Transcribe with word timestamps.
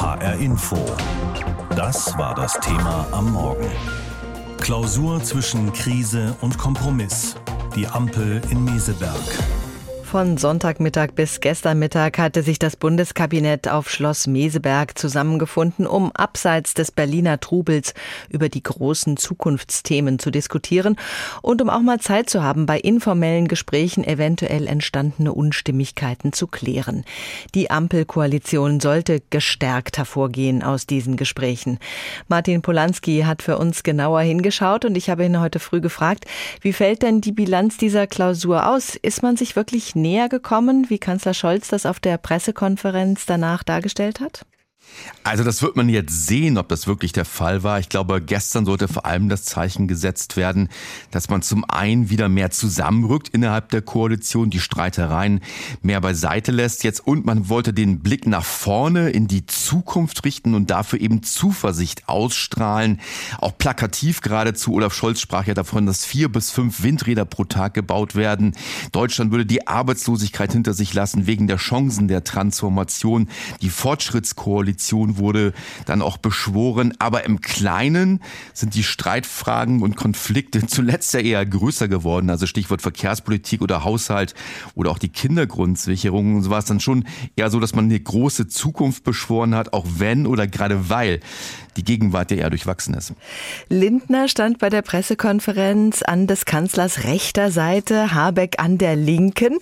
HR 0.00 0.36
Info. 0.36 0.78
Das 1.76 2.16
war 2.16 2.34
das 2.34 2.58
Thema 2.60 3.06
am 3.12 3.32
Morgen. 3.32 3.70
Klausur 4.58 5.22
zwischen 5.22 5.74
Krise 5.74 6.34
und 6.40 6.56
Kompromiss. 6.56 7.36
Die 7.76 7.86
Ampel 7.86 8.40
in 8.48 8.64
Meseberg. 8.64 9.59
Von 10.10 10.38
Sonntagmittag 10.38 11.12
bis 11.14 11.38
gestern 11.38 11.78
Mittag 11.78 12.18
hatte 12.18 12.42
sich 12.42 12.58
das 12.58 12.74
Bundeskabinett 12.74 13.68
auf 13.68 13.88
Schloss 13.88 14.26
Meseberg 14.26 14.98
zusammengefunden, 14.98 15.86
um 15.86 16.10
abseits 16.10 16.74
des 16.74 16.90
Berliner 16.90 17.38
Trubels 17.38 17.94
über 18.28 18.48
die 18.48 18.64
großen 18.64 19.16
Zukunftsthemen 19.16 20.18
zu 20.18 20.32
diskutieren 20.32 20.96
und 21.42 21.62
um 21.62 21.70
auch 21.70 21.80
mal 21.80 22.00
Zeit 22.00 22.28
zu 22.28 22.42
haben, 22.42 22.66
bei 22.66 22.80
informellen 22.80 23.46
Gesprächen 23.46 24.02
eventuell 24.02 24.66
entstandene 24.66 25.32
Unstimmigkeiten 25.32 26.32
zu 26.32 26.48
klären. 26.48 27.04
Die 27.54 27.70
Ampelkoalition 27.70 28.80
sollte 28.80 29.22
gestärkt 29.30 29.96
hervorgehen 29.96 30.64
aus 30.64 30.86
diesen 30.86 31.16
Gesprächen. 31.16 31.78
Martin 32.26 32.62
Polanski 32.62 33.20
hat 33.26 33.42
für 33.42 33.58
uns 33.58 33.84
genauer 33.84 34.22
hingeschaut 34.22 34.84
und 34.84 34.96
ich 34.96 35.08
habe 35.08 35.24
ihn 35.24 35.38
heute 35.38 35.60
früh 35.60 35.80
gefragt, 35.80 36.24
wie 36.62 36.72
fällt 36.72 37.02
denn 37.02 37.20
die 37.20 37.30
Bilanz 37.30 37.76
dieser 37.76 38.08
Klausur 38.08 38.68
aus? 38.68 38.96
Ist 38.96 39.22
man 39.22 39.36
sich 39.36 39.54
wirklich 39.54 39.94
näher 40.00 40.28
gekommen, 40.28 40.90
wie 40.90 40.98
Kanzler 40.98 41.34
Scholz 41.34 41.68
das 41.68 41.86
auf 41.86 42.00
der 42.00 42.18
Pressekonferenz 42.18 43.26
danach 43.26 43.62
dargestellt 43.62 44.20
hat? 44.20 44.44
Also 45.22 45.44
das 45.44 45.62
wird 45.62 45.76
man 45.76 45.88
jetzt 45.88 46.26
sehen, 46.26 46.58
ob 46.58 46.68
das 46.68 46.86
wirklich 46.86 47.12
der 47.12 47.24
Fall 47.24 47.62
war. 47.62 47.78
Ich 47.78 47.88
glaube, 47.88 48.20
gestern 48.20 48.64
sollte 48.64 48.88
vor 48.88 49.04
allem 49.04 49.28
das 49.28 49.44
Zeichen 49.44 49.86
gesetzt 49.86 50.36
werden, 50.36 50.68
dass 51.10 51.28
man 51.28 51.42
zum 51.42 51.64
einen 51.68 52.10
wieder 52.10 52.28
mehr 52.28 52.50
zusammenrückt 52.50 53.28
innerhalb 53.28 53.68
der 53.68 53.82
Koalition, 53.82 54.50
die 54.50 54.60
Streitereien 54.60 55.40
mehr 55.82 56.00
beiseite 56.00 56.52
lässt 56.52 56.84
jetzt 56.84 57.06
und 57.06 57.26
man 57.26 57.48
wollte 57.48 57.72
den 57.72 58.00
Blick 58.00 58.26
nach 58.26 58.44
vorne 58.44 59.10
in 59.10 59.28
die 59.28 59.46
Zukunft 59.46 60.24
richten 60.24 60.54
und 60.54 60.70
dafür 60.70 61.00
eben 61.00 61.22
Zuversicht 61.22 62.08
ausstrahlen. 62.08 63.00
Auch 63.38 63.56
plakativ 63.56 64.22
geradezu. 64.22 64.72
Olaf 64.72 64.94
Scholz 64.94 65.20
sprach 65.20 65.46
ja 65.46 65.54
davon, 65.54 65.86
dass 65.86 66.04
vier 66.04 66.30
bis 66.30 66.50
fünf 66.50 66.82
Windräder 66.82 67.24
pro 67.24 67.44
Tag 67.44 67.74
gebaut 67.74 68.14
werden. 68.14 68.56
Deutschland 68.92 69.32
würde 69.32 69.46
die 69.46 69.68
Arbeitslosigkeit 69.68 70.52
hinter 70.52 70.72
sich 70.72 70.94
lassen 70.94 71.26
wegen 71.26 71.46
der 71.46 71.58
Chancen 71.58 72.08
der 72.08 72.24
Transformation. 72.24 73.28
Die 73.60 73.70
Fortschrittskoalition 73.70 74.69
Koalition 74.70 75.18
wurde 75.18 75.52
dann 75.86 76.00
auch 76.00 76.16
beschworen. 76.16 76.94
Aber 76.98 77.24
im 77.24 77.40
Kleinen 77.40 78.20
sind 78.54 78.74
die 78.74 78.84
Streitfragen 78.84 79.82
und 79.82 79.96
Konflikte 79.96 80.66
zuletzt 80.66 81.12
ja 81.12 81.20
eher 81.20 81.44
größer 81.44 81.88
geworden. 81.88 82.30
Also 82.30 82.46
Stichwort 82.46 82.82
Verkehrspolitik 82.82 83.62
oder 83.62 83.84
Haushalt 83.84 84.34
oder 84.74 84.90
auch 84.90 84.98
die 84.98 85.08
Kindergrundsicherung. 85.08 86.42
So 86.42 86.50
war 86.50 86.58
es 86.58 86.66
dann 86.66 86.80
schon 86.80 87.04
eher 87.36 87.50
so, 87.50 87.58
dass 87.58 87.74
man 87.74 87.86
eine 87.86 87.98
große 87.98 88.46
Zukunft 88.46 89.02
beschworen 89.02 89.54
hat, 89.54 89.72
auch 89.72 89.86
wenn 89.98 90.26
oder 90.26 90.46
gerade 90.46 90.88
weil 90.88 91.20
die 91.76 91.84
Gegenwart 91.84 92.30
ja 92.30 92.38
eher 92.38 92.50
durchwachsen 92.50 92.94
ist. 92.94 93.14
Lindner 93.68 94.28
stand 94.28 94.58
bei 94.58 94.68
der 94.68 94.82
Pressekonferenz 94.82 96.02
an 96.02 96.26
des 96.26 96.44
Kanzlers 96.44 97.04
rechter 97.04 97.50
Seite, 97.50 98.12
Habeck 98.12 98.56
an 98.58 98.78
der 98.78 98.96
linken. 98.96 99.58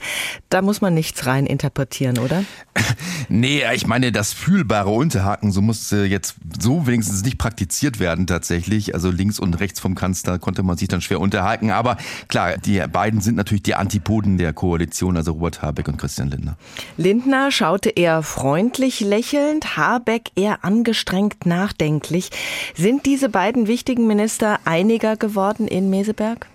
Da 0.49 0.63
muss 0.63 0.81
man 0.81 0.95
nichts 0.95 1.27
rein 1.27 1.47
interpretieren, 1.47 2.19
oder? 2.19 2.45
nee, 3.29 3.63
ich 3.75 3.87
meine, 3.87 4.13
das 4.13 4.33
fühlbare 4.33 4.91
Unterhaken, 4.99 5.53
so 5.53 5.63
muss 5.63 5.91
jetzt 5.91 6.35
so 6.61 6.87
wenigstens 6.87 7.23
nicht 7.23 7.39
praktiziert 7.39 8.01
werden 8.01 8.27
tatsächlich. 8.27 8.95
Also 8.95 9.11
links 9.11 9.39
und 9.39 9.55
rechts 9.61 9.81
vom 9.81 9.95
Kanzler 9.95 10.39
konnte 10.39 10.63
man 10.63 10.77
sich 10.77 10.89
dann 10.89 11.01
schwer 11.01 11.21
unterhaken. 11.21 11.71
Aber 11.71 11.97
klar, 12.29 12.59
die 12.59 12.83
beiden 12.93 13.21
sind 13.21 13.37
natürlich 13.37 13.63
die 13.63 13.75
Antipoden 13.75 14.37
der 14.37 14.53
Koalition, 14.53 15.17
also 15.17 15.33
Robert 15.33 15.63
Habeck 15.63 15.89
und 15.89 15.97
Christian 15.97 16.29
Lindner. 16.29 16.57
Lindner 16.97 17.51
schaute 17.51 17.91
eher 17.91 18.23
freundlich 18.23 19.01
lächelnd, 19.01 19.77
Habeck 19.77 20.33
eher 20.37 20.65
angestrengt 20.65 21.47
nachdenklich. 21.47 22.31
Sind 22.75 23.07
diese 23.07 23.29
beiden 23.29 23.67
wichtigen 23.69 24.07
Minister 24.07 24.59
einiger 24.65 25.17
geworden 25.17 25.69
in 25.69 25.91
Meseberg? 25.91 26.47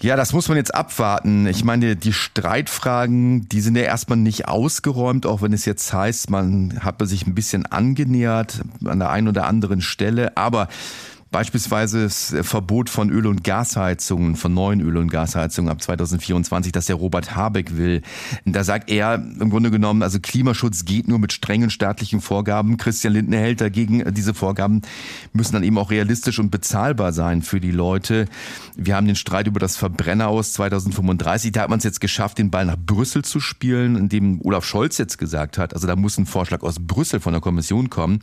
Ja, 0.00 0.14
das 0.14 0.34
muss 0.34 0.48
man 0.48 0.58
jetzt 0.58 0.74
abwarten. 0.74 1.46
Ich 1.46 1.64
meine, 1.64 1.96
die 1.96 2.12
Streitfragen, 2.12 3.48
die 3.48 3.60
sind 3.60 3.76
ja 3.76 3.82
erstmal 3.82 4.18
nicht 4.18 4.46
ausgeräumt, 4.46 5.24
auch 5.24 5.40
wenn 5.40 5.54
es 5.54 5.64
jetzt 5.64 5.92
heißt, 5.92 6.28
man 6.28 6.80
hat 6.80 6.96
sich 7.08 7.26
ein 7.26 7.34
bisschen 7.34 7.64
angenähert 7.64 8.60
an 8.84 8.98
der 8.98 9.10
einen 9.10 9.28
oder 9.28 9.46
anderen 9.46 9.80
Stelle. 9.80 10.36
Aber 10.36 10.68
Beispielsweise 11.36 12.04
das 12.04 12.34
Verbot 12.40 12.88
von 12.88 13.10
Öl- 13.10 13.26
und 13.26 13.44
Gasheizungen, 13.44 14.36
von 14.36 14.54
neuen 14.54 14.80
Öl- 14.80 14.96
und 14.96 15.10
Gasheizungen 15.10 15.70
ab 15.70 15.82
2024, 15.82 16.72
das 16.72 16.86
der 16.86 16.96
Robert 16.96 17.36
Habeck 17.36 17.76
will. 17.76 18.00
Da 18.46 18.64
sagt 18.64 18.88
er 18.88 19.16
im 19.16 19.50
Grunde 19.50 19.70
genommen, 19.70 20.02
also 20.02 20.18
Klimaschutz 20.18 20.86
geht 20.86 21.08
nur 21.08 21.18
mit 21.18 21.34
strengen 21.34 21.68
staatlichen 21.68 22.22
Vorgaben. 22.22 22.78
Christian 22.78 23.12
Lindner 23.12 23.36
hält 23.36 23.60
dagegen, 23.60 24.02
diese 24.14 24.32
Vorgaben 24.32 24.80
müssen 25.34 25.52
dann 25.52 25.62
eben 25.62 25.76
auch 25.76 25.90
realistisch 25.90 26.38
und 26.38 26.50
bezahlbar 26.50 27.12
sein 27.12 27.42
für 27.42 27.60
die 27.60 27.70
Leute. 27.70 28.24
Wir 28.74 28.96
haben 28.96 29.06
den 29.06 29.14
Streit 29.14 29.46
über 29.46 29.60
das 29.60 29.76
Verbrenner 29.76 30.28
aus 30.28 30.54
2035. 30.54 31.52
Da 31.52 31.60
hat 31.60 31.68
man 31.68 31.80
es 31.80 31.84
jetzt 31.84 32.00
geschafft, 32.00 32.38
den 32.38 32.50
Ball 32.50 32.64
nach 32.64 32.78
Brüssel 32.78 33.22
zu 33.22 33.40
spielen, 33.40 33.96
indem 33.96 34.40
Olaf 34.40 34.64
Scholz 34.64 34.96
jetzt 34.96 35.18
gesagt 35.18 35.58
hat, 35.58 35.74
also 35.74 35.86
da 35.86 35.96
muss 35.96 36.16
ein 36.16 36.24
Vorschlag 36.24 36.62
aus 36.62 36.76
Brüssel 36.80 37.20
von 37.20 37.34
der 37.34 37.42
Kommission 37.42 37.90
kommen, 37.90 38.20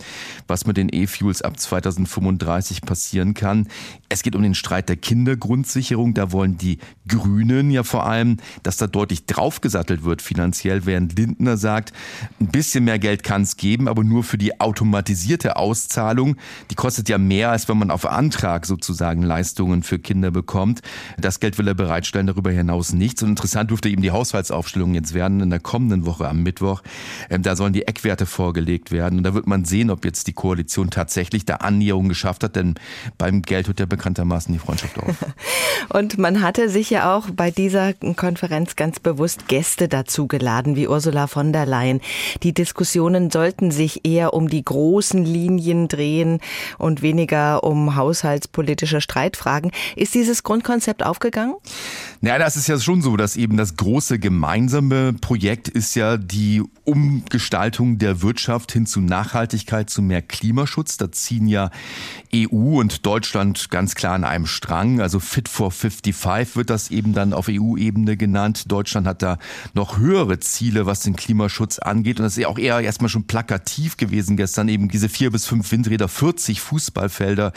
was 0.48 0.66
mit 0.66 0.78
den 0.78 0.90
E-Fuels 0.92 1.44
ab 1.44 1.60
2035 1.60 2.82
passiert 2.82 3.03
passieren 3.04 3.34
kann. 3.34 3.68
Es 4.08 4.24
geht 4.24 4.36
um 4.36 4.44
den 4.44 4.56
Streit 4.56 4.88
der 4.88 4.96
Kindergrundsicherung. 4.96 6.14
Da 6.14 6.32
wollen 6.32 6.58
die 6.58 6.78
Grünen 7.08 7.70
ja 7.70 7.84
vor 7.84 8.06
allem, 8.06 8.38
dass 8.62 8.78
da 8.78 8.88
deutlich 8.88 9.26
draufgesattelt 9.26 10.04
wird 10.04 10.22
finanziell, 10.22 10.86
während 10.86 11.18
Lindner 11.18 11.58
sagt, 11.58 11.92
ein 12.40 12.48
bisschen 12.48 12.86
mehr 12.86 13.00
Geld 13.00 13.24
kann 13.24 13.42
es 13.42 13.58
geben, 13.58 13.90
aber 13.90 14.04
nur 14.04 14.24
für 14.24 14.38
die 14.38 14.62
automatisierte 14.62 15.58
Auszahlung. 15.58 16.38
Die 16.72 16.76
kostet 16.76 17.10
ja 17.10 17.18
mehr, 17.18 17.50
als 17.52 17.68
wenn 17.68 17.78
man 17.78 17.92
auf 17.92 18.06
Antrag 18.06 18.66
sozusagen 18.66 19.24
Leistungen 19.24 19.84
für 19.84 20.00
Kinder 20.00 20.32
bekommt. 20.32 20.82
Das 21.18 21.42
Geld 21.42 21.58
will 21.58 21.68
er 21.68 21.74
bereitstellen, 21.74 22.28
darüber 22.28 22.52
hinaus 22.52 22.94
nichts. 22.94 23.22
Und 23.24 23.30
interessant 23.30 23.70
dürfte 23.70 23.90
eben 23.90 24.02
die 24.02 24.12
Haushaltsaufstellung 24.12 24.94
jetzt 24.94 25.14
werden 25.14 25.42
in 25.42 25.50
der 25.50 25.60
kommenden 25.60 26.06
Woche 26.06 26.30
am 26.30 26.44
Mittwoch. 26.44 26.84
Ähm, 27.30 27.42
da 27.42 27.56
sollen 27.56 27.74
die 27.74 27.88
Eckwerte 27.88 28.26
vorgelegt 28.26 28.92
werden. 28.92 29.18
Und 29.18 29.24
da 29.24 29.34
wird 29.34 29.48
man 29.48 29.66
sehen, 29.66 29.90
ob 29.90 30.06
jetzt 30.06 30.28
die 30.28 30.34
Koalition 30.34 30.90
tatsächlich 30.90 31.46
da 31.46 31.56
Annäherung 31.56 32.08
geschafft 32.08 32.44
hat. 32.44 32.56
Denn 32.56 32.76
beim 33.18 33.42
Geld 33.42 33.68
hört 33.68 33.80
ja 33.80 33.86
bekanntermaßen 33.86 34.54
die 34.54 34.60
Freundschaft 34.60 34.98
auf. 35.00 35.16
Und 35.90 36.18
man 36.18 36.42
hatte 36.42 36.70
sich 36.70 36.90
ja 36.90 37.16
auch 37.16 37.30
bei 37.30 37.52
dieser 37.52 37.94
Konferenz 37.94 38.76
ganz 38.76 39.00
bewusst 39.00 39.48
Gäste 39.48 39.88
dazu 39.88 40.28
geladen, 40.28 40.76
wie 40.76 40.88
Ursula 40.88 41.28
von 41.28 41.54
der 41.54 41.66
Leyen. 41.66 42.02
Die 42.44 42.54
Diskussionen 42.54 43.32
sollten 43.32 43.72
sich 43.72 44.06
eher 44.06 44.34
um 44.34 44.50
die 44.50 44.64
großen 44.64 45.24
Linien 45.24 45.88
drehen 45.88 46.40
und 46.78 47.02
weniger 47.02 47.64
um 47.64 47.96
haushaltspolitische 47.96 49.02
Streitfragen. 49.02 49.72
Ist 49.96 50.14
dieses 50.14 50.44
Grundkonzept 50.44 51.04
aufgegangen? 51.04 51.56
Ja, 52.22 52.38
das 52.38 52.56
ist 52.56 52.68
ja 52.68 52.80
schon 52.80 53.02
so, 53.02 53.18
dass 53.18 53.36
eben 53.36 53.58
das 53.58 53.76
große 53.76 54.20
gemeinsame 54.20 55.14
Projekt 55.14 55.68
ist 55.68 55.96
ja 55.96 56.18
die 56.18 56.64
Umgestaltung 56.86 57.98
der 57.98 58.22
Wirtschaft 58.22 58.74
hin 58.74 58.86
zu 58.86 59.00
Nachhaltigkeit, 59.00 59.90
zu 59.90 60.02
mehr 60.02 60.22
Klimaschutz. 60.22 60.98
Da 60.98 61.12
ziehen 61.12 61.48
ja 61.48 61.70
EU 62.36 62.80
und 62.80 63.06
Deutschland 63.06 63.70
ganz 63.70 63.96
klar 63.96 64.16
an 64.16 64.26
einem 64.26 64.46
Strang. 64.48 65.00
Also 65.00 65.22
Fit 65.22 65.48
for 65.48 65.72
55 65.72 66.58
wird 66.58 66.70
das 66.70 66.92
eben 66.92 67.14
dann 67.14 67.32
auf 67.32 67.48
EU-Ebene 67.50 68.18
genannt. 68.18 68.70
Deutschland 68.70 69.08
hat 69.08 69.22
da 69.22 69.38
noch 69.74 69.98
höhere 69.98 70.40
Ziele, 70.40 70.86
was 70.86 71.00
den 71.00 71.16
Klimaschutz 71.16 71.80
angeht. 71.80 72.20
Und 72.20 72.24
das 72.24 72.34
ist 72.34 72.44
ja 72.44 72.50
auch 72.50 72.60
eher 72.60 72.82
erstmal 72.82 73.10
schon 73.10 73.28
plakativ 73.28 73.96
gewesen 73.96 74.36
gestern. 74.36 74.68
Eben 74.68 74.90
diese 74.90 75.08
vier 75.08 75.32
bis 75.32 75.46
fünf 75.46 75.72
Windräder, 75.72 76.10
40 76.10 76.60
Fußballfelder, 76.60 77.54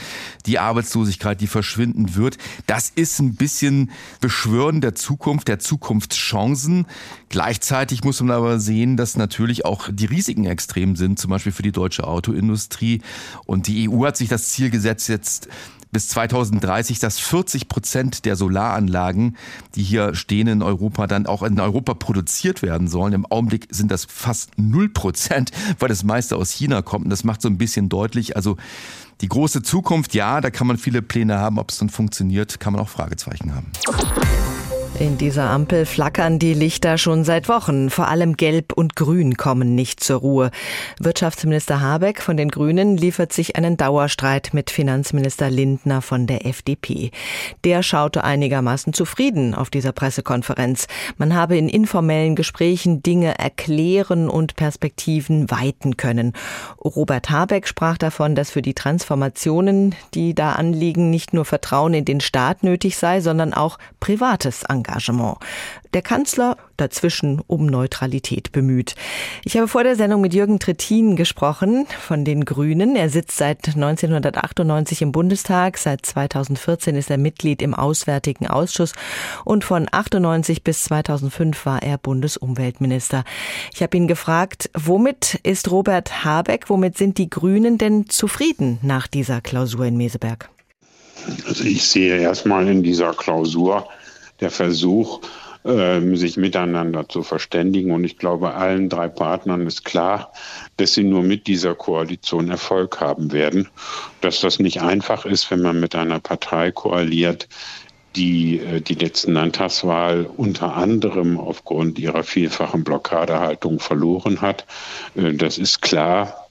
die 0.46 0.60
Arbeitslosigkeit, 0.60 1.40
die 1.40 1.48
verschwinden 1.48 2.14
wird. 2.14 2.38
Das 2.66 2.90
ist 2.94 3.18
ein 3.18 3.34
bisschen 3.34 3.90
Beschwören 4.20 4.80
der 4.80 4.94
Zukunft, 4.94 5.48
der 5.48 5.58
Zukunftschancen. 5.58 6.86
Gleichzeitig 7.28 8.04
muss 8.04 8.20
man 8.20 8.30
aber 8.30 8.60
sehen, 8.60 8.96
dass 8.96 9.15
natürlich 9.16 9.64
auch 9.64 9.88
die 9.90 10.06
Risiken 10.06 10.44
extrem 10.44 10.96
sind, 10.96 11.18
zum 11.18 11.30
Beispiel 11.30 11.52
für 11.52 11.62
die 11.62 11.72
deutsche 11.72 12.06
Autoindustrie. 12.06 13.02
Und 13.44 13.66
die 13.66 13.88
EU 13.88 14.04
hat 14.06 14.16
sich 14.16 14.28
das 14.28 14.48
Ziel 14.50 14.70
gesetzt, 14.70 15.08
jetzt 15.08 15.48
bis 15.92 16.08
2030, 16.08 16.98
dass 16.98 17.18
40 17.18 17.68
Prozent 17.68 18.24
der 18.26 18.36
Solaranlagen, 18.36 19.36
die 19.74 19.82
hier 19.82 20.14
stehen 20.14 20.46
in 20.46 20.62
Europa, 20.62 21.06
dann 21.06 21.26
auch 21.26 21.42
in 21.42 21.58
Europa 21.58 21.94
produziert 21.94 22.60
werden 22.60 22.88
sollen. 22.88 23.14
Im 23.14 23.24
Augenblick 23.24 23.68
sind 23.70 23.90
das 23.90 24.04
fast 24.04 24.58
null 24.58 24.88
Prozent, 24.90 25.52
weil 25.78 25.88
das 25.88 26.04
meiste 26.04 26.36
aus 26.36 26.50
China 26.50 26.82
kommt. 26.82 27.04
Und 27.04 27.10
das 27.10 27.24
macht 27.24 27.40
so 27.40 27.48
ein 27.48 27.56
bisschen 27.56 27.88
deutlich, 27.88 28.36
also 28.36 28.56
die 29.22 29.28
große 29.28 29.62
Zukunft, 29.62 30.12
ja, 30.14 30.42
da 30.42 30.50
kann 30.50 30.66
man 30.66 30.76
viele 30.76 31.00
Pläne 31.00 31.38
haben. 31.38 31.58
Ob 31.58 31.70
es 31.70 31.78
dann 31.78 31.88
funktioniert, 31.88 32.60
kann 32.60 32.74
man 32.74 32.82
auch 32.82 32.90
Fragezeichen 32.90 33.54
haben. 33.54 33.72
In 34.98 35.18
dieser 35.18 35.50
Ampel 35.50 35.84
flackern 35.84 36.38
die 36.38 36.54
Lichter 36.54 36.96
schon 36.96 37.22
seit 37.22 37.50
Wochen. 37.50 37.90
Vor 37.90 38.08
allem 38.08 38.38
Gelb 38.38 38.72
und 38.72 38.96
Grün 38.96 39.36
kommen 39.36 39.74
nicht 39.74 40.02
zur 40.02 40.20
Ruhe. 40.20 40.50
Wirtschaftsminister 40.98 41.82
Habeck 41.82 42.22
von 42.22 42.38
den 42.38 42.48
Grünen 42.48 42.96
liefert 42.96 43.30
sich 43.30 43.56
einen 43.56 43.76
Dauerstreit 43.76 44.50
mit 44.54 44.70
Finanzminister 44.70 45.50
Lindner 45.50 46.00
von 46.00 46.26
der 46.26 46.46
FDP. 46.46 47.10
Der 47.64 47.82
schaute 47.82 48.24
einigermaßen 48.24 48.94
zufrieden 48.94 49.54
auf 49.54 49.68
dieser 49.68 49.92
Pressekonferenz. 49.92 50.86
Man 51.18 51.34
habe 51.34 51.58
in 51.58 51.68
informellen 51.68 52.34
Gesprächen 52.34 53.02
Dinge 53.02 53.38
erklären 53.38 54.30
und 54.30 54.56
Perspektiven 54.56 55.50
weiten 55.50 55.98
können. 55.98 56.32
Robert 56.82 57.28
Habeck 57.28 57.68
sprach 57.68 57.98
davon, 57.98 58.34
dass 58.34 58.50
für 58.50 58.62
die 58.62 58.74
Transformationen, 58.74 59.94
die 60.14 60.34
da 60.34 60.52
anliegen, 60.52 61.10
nicht 61.10 61.34
nur 61.34 61.44
Vertrauen 61.44 61.92
in 61.92 62.06
den 62.06 62.20
Staat 62.20 62.62
nötig 62.62 62.96
sei, 62.96 63.20
sondern 63.20 63.52
auch 63.52 63.78
privates 64.00 64.62
Engagement. 64.62 64.85
Engagement. 64.86 65.38
Der 65.94 66.02
Kanzler 66.02 66.56
dazwischen 66.76 67.40
um 67.46 67.66
Neutralität 67.66 68.52
bemüht. 68.52 68.94
Ich 69.44 69.56
habe 69.56 69.68
vor 69.68 69.82
der 69.82 69.96
Sendung 69.96 70.20
mit 70.20 70.34
Jürgen 70.34 70.58
Trittin 70.58 71.16
gesprochen 71.16 71.86
von 72.00 72.24
den 72.24 72.44
Grünen. 72.44 72.96
Er 72.96 73.08
sitzt 73.08 73.38
seit 73.38 73.66
1998 73.68 75.02
im 75.02 75.12
Bundestag. 75.12 75.78
Seit 75.78 76.04
2014 76.04 76.96
ist 76.96 77.10
er 77.10 77.18
Mitglied 77.18 77.62
im 77.62 77.74
Auswärtigen 77.74 78.46
Ausschuss 78.46 78.92
und 79.44 79.64
von 79.64 79.88
98 79.90 80.62
bis 80.62 80.84
2005 80.84 81.64
war 81.66 81.82
er 81.82 81.98
Bundesumweltminister. 81.98 83.24
Ich 83.74 83.82
habe 83.82 83.96
ihn 83.96 84.08
gefragt, 84.08 84.70
womit 84.74 85.40
ist 85.42 85.70
Robert 85.70 86.24
Habeck, 86.24 86.68
womit 86.68 86.98
sind 86.98 87.18
die 87.18 87.30
Grünen 87.30 87.78
denn 87.78 88.08
zufrieden 88.08 88.78
nach 88.82 89.06
dieser 89.06 89.40
Klausur 89.40 89.86
in 89.86 89.96
Meseberg? 89.96 90.50
Also 91.46 91.64
ich 91.64 91.86
sehe 91.88 92.18
erstmal 92.18 92.68
in 92.68 92.82
dieser 92.82 93.12
Klausur 93.14 93.88
der 94.40 94.50
Versuch, 94.50 95.20
ähm, 95.66 96.16
sich 96.16 96.36
miteinander 96.36 97.08
zu 97.08 97.22
verständigen. 97.22 97.90
Und 97.90 98.04
ich 98.04 98.18
glaube, 98.18 98.54
allen 98.54 98.88
drei 98.88 99.08
Partnern 99.08 99.66
ist 99.66 99.84
klar, 99.84 100.32
dass 100.76 100.94
sie 100.94 101.04
nur 101.04 101.22
mit 101.22 101.46
dieser 101.46 101.74
Koalition 101.74 102.50
Erfolg 102.50 103.00
haben 103.00 103.32
werden. 103.32 103.68
Dass 104.20 104.40
das 104.40 104.58
nicht 104.58 104.80
einfach 104.80 105.26
ist, 105.26 105.50
wenn 105.50 105.62
man 105.62 105.80
mit 105.80 105.94
einer 105.94 106.20
Partei 106.20 106.70
koaliert, 106.70 107.48
die 108.14 108.58
äh, 108.58 108.80
die 108.80 108.94
letzten 108.94 109.32
Landtagswahl 109.32 110.28
unter 110.36 110.74
anderem 110.74 111.38
aufgrund 111.38 111.98
ihrer 111.98 112.22
vielfachen 112.22 112.84
Blockadehaltung 112.84 113.80
verloren 113.80 114.40
hat. 114.40 114.66
Äh, 115.14 115.34
das 115.34 115.58
ist 115.58 115.82
klar. 115.82 116.48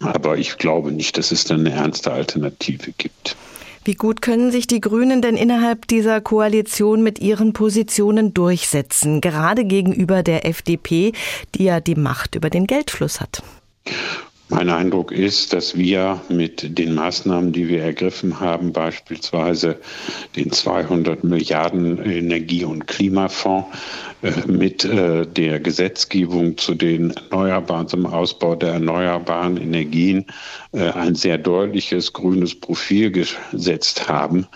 Aber 0.00 0.36
ich 0.36 0.58
glaube 0.58 0.92
nicht, 0.92 1.16
dass 1.16 1.32
es 1.32 1.44
dann 1.44 1.60
eine 1.60 1.72
ernste 1.72 2.12
Alternative 2.12 2.92
gibt. 2.92 3.34
Wie 3.86 3.94
gut 3.94 4.20
können 4.20 4.50
sich 4.50 4.66
die 4.66 4.80
Grünen 4.80 5.22
denn 5.22 5.36
innerhalb 5.36 5.86
dieser 5.86 6.20
Koalition 6.20 7.04
mit 7.04 7.20
ihren 7.20 7.52
Positionen 7.52 8.34
durchsetzen, 8.34 9.20
gerade 9.20 9.64
gegenüber 9.64 10.24
der 10.24 10.44
FDP, 10.44 11.12
die 11.54 11.64
ja 11.64 11.78
die 11.78 11.94
Macht 11.94 12.34
über 12.34 12.50
den 12.50 12.66
Geldfluss 12.66 13.20
hat? 13.20 13.44
Mein 14.48 14.70
Eindruck 14.70 15.10
ist, 15.10 15.52
dass 15.52 15.76
wir 15.76 16.20
mit 16.28 16.78
den 16.78 16.94
Maßnahmen, 16.94 17.52
die 17.52 17.68
wir 17.68 17.82
ergriffen 17.82 18.38
haben, 18.38 18.72
beispielsweise 18.72 19.76
den 20.36 20.52
200 20.52 21.24
Milliarden 21.24 21.98
Energie- 22.04 22.64
und 22.64 22.86
Klimafonds, 22.86 23.66
äh, 24.22 24.32
mit 24.46 24.84
äh, 24.84 25.26
der 25.26 25.58
Gesetzgebung 25.58 26.56
zu 26.58 26.74
den 26.74 27.10
Erneuerbaren, 27.10 27.88
zum 27.88 28.06
Ausbau 28.06 28.54
der 28.54 28.74
erneuerbaren 28.74 29.56
Energien 29.56 30.26
äh, 30.72 30.90
ein 30.90 31.16
sehr 31.16 31.38
deutliches 31.38 32.12
grünes 32.12 32.54
Profil 32.54 33.10
gesetzt 33.10 34.08
haben. 34.08 34.46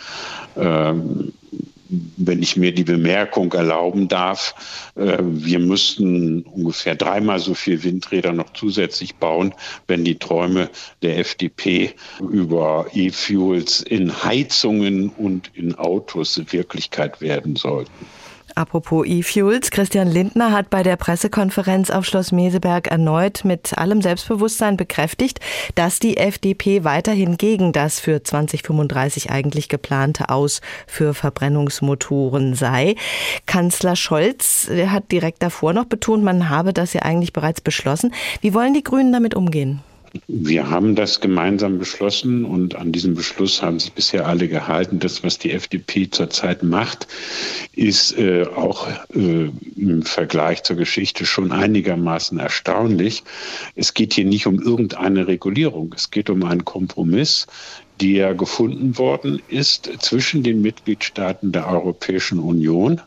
Wenn 2.16 2.42
ich 2.42 2.56
mir 2.56 2.72
die 2.72 2.84
Bemerkung 2.84 3.52
erlauben 3.52 4.08
darf, 4.08 4.54
äh, 4.94 5.18
wir 5.20 5.58
müssten 5.58 6.42
ungefähr 6.42 6.94
dreimal 6.94 7.38
so 7.38 7.54
viel 7.54 7.82
Windräder 7.82 8.32
noch 8.32 8.52
zusätzlich 8.52 9.16
bauen, 9.16 9.54
wenn 9.86 10.04
die 10.04 10.18
Träume 10.18 10.70
der 11.02 11.18
FDP 11.18 11.94
über 12.20 12.86
E-Fuels 12.92 13.80
in 13.80 14.22
Heizungen 14.24 15.08
und 15.08 15.50
in 15.54 15.74
Autos 15.74 16.40
Wirklichkeit 16.52 17.20
werden 17.20 17.56
sollten. 17.56 18.06
Apropos 18.54 19.06
E-Fuels, 19.06 19.70
Christian 19.70 20.08
Lindner 20.08 20.52
hat 20.52 20.70
bei 20.70 20.82
der 20.82 20.96
Pressekonferenz 20.96 21.90
auf 21.90 22.04
Schloss 22.04 22.32
Meseberg 22.32 22.88
erneut 22.88 23.44
mit 23.44 23.76
allem 23.78 24.02
Selbstbewusstsein 24.02 24.76
bekräftigt, 24.76 25.40
dass 25.74 25.98
die 25.98 26.16
FDP 26.16 26.84
weiterhin 26.84 27.36
gegen 27.36 27.72
das 27.72 28.00
für 28.00 28.22
2035 28.22 29.30
eigentlich 29.30 29.68
geplante 29.68 30.28
Aus 30.28 30.60
für 30.86 31.14
Verbrennungsmotoren 31.14 32.54
sei. 32.54 32.96
Kanzler 33.46 33.96
Scholz 33.96 34.70
hat 34.86 35.10
direkt 35.12 35.42
davor 35.42 35.72
noch 35.72 35.86
betont, 35.86 36.24
man 36.24 36.48
habe 36.48 36.72
das 36.72 36.92
ja 36.92 37.02
eigentlich 37.02 37.32
bereits 37.32 37.60
beschlossen. 37.60 38.12
Wie 38.40 38.54
wollen 38.54 38.74
die 38.74 38.84
Grünen 38.84 39.12
damit 39.12 39.34
umgehen? 39.34 39.82
Wir 40.26 40.70
haben 40.70 40.96
das 40.96 41.20
gemeinsam 41.20 41.78
beschlossen 41.78 42.44
und 42.44 42.74
an 42.74 42.90
diesem 42.90 43.14
Beschluss 43.14 43.62
haben 43.62 43.78
sich 43.78 43.92
bisher 43.92 44.26
alle 44.26 44.48
gehalten. 44.48 44.98
Das, 44.98 45.22
was 45.22 45.38
die 45.38 45.52
FDP 45.52 46.10
zurzeit 46.10 46.62
macht, 46.62 47.06
ist 47.74 48.18
äh, 48.18 48.44
auch 48.44 48.88
äh, 49.14 49.50
im 49.76 50.02
Vergleich 50.02 50.64
zur 50.64 50.76
Geschichte 50.76 51.26
schon 51.26 51.52
einigermaßen 51.52 52.38
erstaunlich. 52.38 53.22
Es 53.76 53.94
geht 53.94 54.14
hier 54.14 54.24
nicht 54.24 54.46
um 54.46 54.60
irgendeine 54.60 55.28
Regulierung. 55.28 55.94
Es 55.96 56.10
geht 56.10 56.28
um 56.28 56.42
einen 56.44 56.64
Kompromiss, 56.64 57.46
der 58.00 58.34
gefunden 58.34 58.98
worden 58.98 59.42
ist 59.48 59.90
zwischen 60.00 60.42
den 60.42 60.62
Mitgliedstaaten 60.62 61.52
der 61.52 61.68
Europäischen 61.68 62.38
Union 62.38 63.00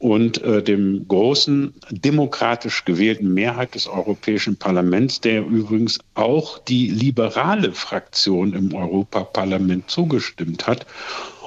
und 0.00 0.42
äh, 0.42 0.62
dem 0.62 1.06
großen 1.06 1.74
demokratisch 1.90 2.86
gewählten 2.86 3.32
Mehrheit 3.34 3.74
des 3.74 3.86
Europäischen 3.86 4.56
Parlaments, 4.56 5.20
der 5.20 5.44
übrigens 5.46 5.98
auch 6.14 6.58
die 6.58 6.88
liberale 6.88 7.72
Fraktion 7.72 8.54
im 8.54 8.74
Europaparlament 8.74 9.90
zugestimmt 9.90 10.66
hat. 10.66 10.86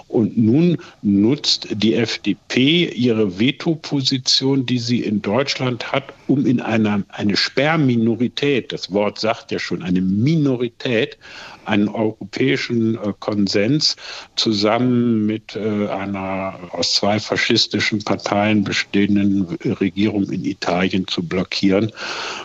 Und 0.08 0.38
nun 0.38 0.78
nutzt 1.02 1.68
die 1.72 1.96
FDP 1.96 2.86
ihre 2.90 3.40
Veto-Position, 3.40 4.68
die 4.68 4.78
sie 4.78 5.02
in 5.02 5.24
Deutschland 5.24 5.92
hat, 5.92 6.14
um 6.34 6.48
in 6.48 6.62
einer 6.62 7.04
eine 7.10 7.38
Sperrminorität, 7.38 8.74
das 8.74 8.92
Wort 8.92 9.20
sagt 9.20 9.52
ja 9.52 9.60
schon, 9.60 9.84
eine 9.84 10.02
Minorität, 10.02 11.20
einen 11.66 11.88
europäischen 11.88 12.96
äh, 12.96 13.14
Konsens 13.20 13.96
zusammen 14.36 15.28
mit 15.28 15.56
äh, 15.56 15.88
einer 15.90 16.56
aus 16.72 16.96
zwei 16.96 17.20
faschistischen 17.20 18.04
Parteien 18.04 18.64
bestehenden 18.64 19.44
Regierung 19.80 20.30
in 20.32 20.44
Italien 20.44 21.08
zu 21.08 21.22
blockieren. 21.22 21.92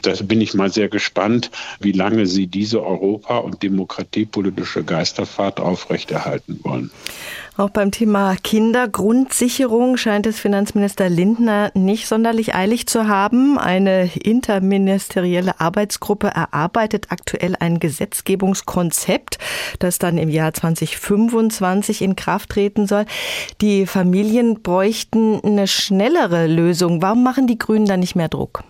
Da 0.03 0.13
bin 0.23 0.43
ich 0.43 0.53
mal 0.53 0.71
sehr 0.71 0.91
gespannt, 0.91 1.51
wie 1.81 1.93
lange 1.93 2.27
sie 2.27 2.47
diese 2.47 2.85
Europa- 2.85 3.39
und 3.39 3.63
demokratiepolitische 3.63 4.85
Geisterfahrt 4.85 5.61
aufrechterhalten 5.61 6.61
wollen. 6.63 6.91
Auch 7.59 7.71
beim 7.71 7.91
Thema 7.91 8.37
Kindergrundsicherung 8.37 9.97
scheint 9.97 10.29
es 10.29 10.39
Finanzminister 10.39 11.09
Lindner 11.09 11.73
nicht 11.75 12.07
sonderlich 12.07 12.55
eilig 12.55 12.87
zu 12.87 13.09
haben. 13.09 13.59
Eine 13.79 14.11
interministerielle 14.13 15.61
Arbeitsgruppe 15.61 16.27
erarbeitet 16.27 17.07
aktuell 17.11 17.55
ein 17.61 17.79
Gesetzgebungskonzept, 17.79 19.39
das 19.79 20.01
dann 20.01 20.19
im 20.19 20.31
Jahr 20.31 20.53
2025 20.53 22.03
in 22.03 22.17
Kraft 22.17 22.51
treten 22.51 22.89
soll. 22.89 23.05
Die 23.61 23.87
Familien 23.87 24.65
bräuchten 24.65 25.41
eine 25.45 25.69
schnellere 25.69 26.49
Lösung. 26.49 27.03
Warum 27.03 27.23
machen 27.23 27.47
die 27.47 27.57
Grünen 27.57 27.87
da 27.87 27.97
nicht 27.97 28.17
mehr 28.17 28.29
Druck? 28.29 28.65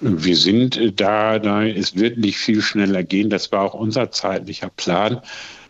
Wir 0.00 0.36
sind 0.36 0.78
da, 1.00 1.38
da, 1.38 1.64
es 1.64 1.96
wird 1.96 2.18
nicht 2.18 2.36
viel 2.36 2.60
schneller 2.60 3.04
gehen. 3.04 3.30
Das 3.30 3.50
war 3.50 3.62
auch 3.62 3.74
unser 3.74 4.10
zeitlicher 4.10 4.68
Plan. 4.68 5.22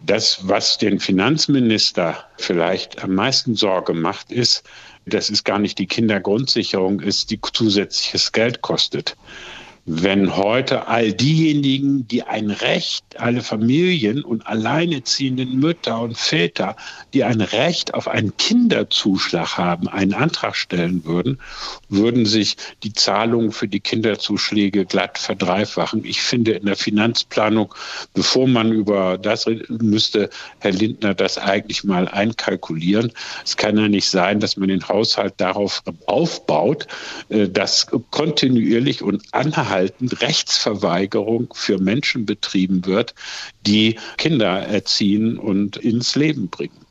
Das, 0.05 0.49
was 0.49 0.79
den 0.79 0.99
Finanzminister 0.99 2.25
vielleicht 2.39 3.05
am 3.05 3.15
meisten 3.15 3.55
Sorge 3.55 3.95
macht, 3.95 4.33
ist, 4.33 4.65
dass 5.09 5.31
es 5.31 5.45
gar 5.45 5.59
nicht 5.59 5.79
die 5.79 5.87
Kindergrundsicherung 5.87 7.01
ist, 7.01 7.31
die 7.31 7.41
zusätzliches 7.41 8.33
Geld 8.33 8.63
kostet 8.63 9.17
wenn 9.91 10.37
heute 10.37 10.87
all 10.87 11.15
diejenigen, 11.15 12.07
die 12.07 12.23
ein 12.23 12.51
Recht, 12.51 13.05
alle 13.19 13.41
Familien 13.41 14.23
und 14.23 14.47
alleineziehenden 14.47 15.59
Mütter 15.59 16.03
und 16.03 16.19
Väter, 16.19 16.77
die 17.15 17.25
ein 17.25 17.41
Recht 17.41 17.95
auf 17.95 18.07
einen 18.07 18.37
Kinderzuschlag 18.37 19.57
haben, 19.57 19.89
einen 19.89 20.13
Antrag 20.13 20.57
stellen 20.57 21.07
würden, 21.07 21.41
würden 21.89 22.27
sich 22.27 22.59
die 22.83 22.93
Zahlungen 22.93 23.51
für 23.51 23.67
die 23.67 23.81
Kinderzuschläge 23.81 24.85
glatt 24.85 25.17
verdreifachen. 25.17 26.05
Ich 26.05 26.21
finde 26.21 26.53
in 26.53 26.67
der 26.67 26.77
Finanzplanung, 26.77 27.75
bevor 28.13 28.47
man 28.47 28.73
über 28.73 29.17
das 29.17 29.47
müsste 29.69 30.29
Herr 30.59 30.73
Lindner 30.73 31.15
das 31.15 31.39
eigentlich 31.39 31.83
mal 31.83 32.09
einkalkulieren. 32.09 33.11
Es 33.43 33.57
kann 33.57 33.79
ja 33.79 33.89
nicht 33.89 34.11
sein, 34.11 34.39
dass 34.39 34.59
man 34.59 34.69
den 34.69 34.87
Haushalt 34.87 35.33
darauf 35.39 35.83
aufbaut, 36.05 36.87
äh, 37.31 37.49
dass 37.49 37.87
kontinuierlich 38.11 39.03
und 39.03 39.23
anhaltend 39.33 39.78
anhaltend 39.79 40.21
Rechtsverweigerung 40.21 41.49
für 41.55 41.79
Menschen 41.79 42.27
betrieben 42.27 42.85
wird, 42.85 43.15
die 43.67 43.97
Kinder 44.17 44.63
erziehen 44.67 45.39
und 45.39 45.77
ins 45.77 46.17
Leben 46.17 46.49
bringen. 46.49 46.85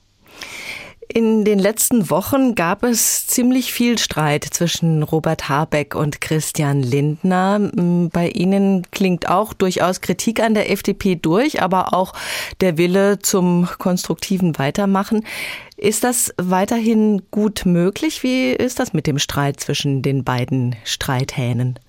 In 1.10 1.46
den 1.46 1.58
letzten 1.58 2.10
Wochen 2.10 2.54
gab 2.54 2.84
es 2.84 3.28
ziemlich 3.28 3.72
viel 3.72 3.98
Streit 3.98 4.44
zwischen 4.44 5.04
Robert 5.04 5.48
Habeck 5.48 5.96
und 5.96 6.20
Christian 6.20 6.84
Lindner. 6.84 7.72
Bei 8.12 8.28
Ihnen 8.30 8.86
klingt 8.92 9.30
auch 9.30 9.54
durchaus 9.54 10.02
Kritik 10.02 10.42
an 10.42 10.54
der 10.54 10.70
FDP 10.70 11.16
durch, 11.16 11.62
aber 11.62 11.94
auch 11.94 12.14
der 12.60 12.78
Wille 12.78 13.20
zum 13.20 13.70
konstruktiven 13.80 14.60
Weitermachen. 14.60 15.26
Ist 15.78 16.04
das 16.04 16.34
weiterhin 16.38 17.22
gut 17.32 17.66
möglich? 17.66 18.22
Wie 18.22 18.52
ist 18.52 18.80
das 18.80 18.92
mit 18.92 19.08
dem 19.08 19.18
Streit 19.18 19.62
zwischen 19.62 20.02
den 20.02 20.26
beiden 20.26 20.76
Streithähnen? 20.84 21.80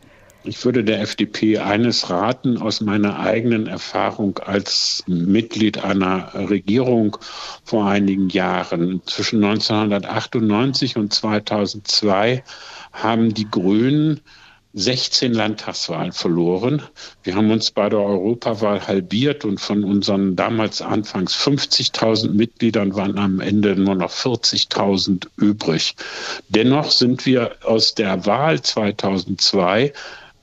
Ich 0.49 0.64
würde 0.64 0.83
der 0.83 1.02
FDP 1.02 1.59
eines 1.59 2.09
raten 2.09 2.57
aus 2.57 2.81
meiner 2.81 3.21
eigenen 3.21 3.67
Erfahrung 3.67 4.38
als 4.38 5.05
Mitglied 5.07 5.85
einer 5.85 6.33
Regierung 6.33 7.19
vor 7.64 7.87
einigen 7.87 8.31
Jahren. 8.31 9.02
Zwischen 9.05 9.45
1998 9.45 10.97
und 10.97 11.12
2002 11.12 12.43
haben 12.95 13.35
die 13.35 13.50
Grünen 13.50 14.23
16 14.73 15.35
Landtagswahlen 15.35 16.12
verloren. 16.12 16.81
Wir 17.23 17.35
haben 17.35 17.50
uns 17.50 17.71
bei 17.71 17.90
der 17.90 18.00
Europawahl 18.00 18.87
halbiert 18.87 19.45
und 19.45 19.61
von 19.61 19.85
unseren 19.85 20.35
damals 20.35 20.81
anfangs 20.81 21.37
50.000 21.37 22.31
Mitgliedern 22.31 22.95
waren 22.95 23.19
am 23.19 23.40
Ende 23.40 23.76
nur 23.76 23.97
noch 23.97 24.12
40.000 24.12 25.26
übrig. 25.37 25.95
Dennoch 26.49 26.90
sind 26.90 27.26
wir 27.26 27.57
aus 27.64 27.95
der 27.95 28.25
Wahl 28.25 28.62
2002 28.62 29.93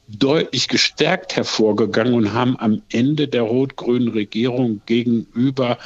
deutlich 0.07 0.67
gestärkt 0.67 1.35
hervorgegangen 1.35 2.13
und 2.13 2.33
haben 2.33 2.57
am 2.59 2.81
Ende 2.91 3.27
der 3.27 3.41
rot-grünen 3.41 4.09
Regierung 4.09 4.81
gegenüber 4.85 5.77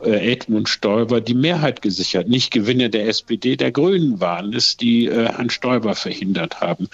äh, 0.00 0.32
Edmund 0.32 0.68
Stoiber 0.68 1.20
die 1.20 1.34
Mehrheit 1.34 1.82
gesichert. 1.82 2.28
Nicht 2.28 2.50
Gewinne 2.50 2.90
der 2.90 3.06
SPD, 3.06 3.56
der 3.56 3.70
Grünen 3.70 4.20
waren 4.20 4.52
es, 4.52 4.76
die 4.76 5.06
äh, 5.06 5.26
Herrn 5.26 5.50
Stoiber 5.50 5.94
verhindert 5.94 6.60
haben. 6.60 6.88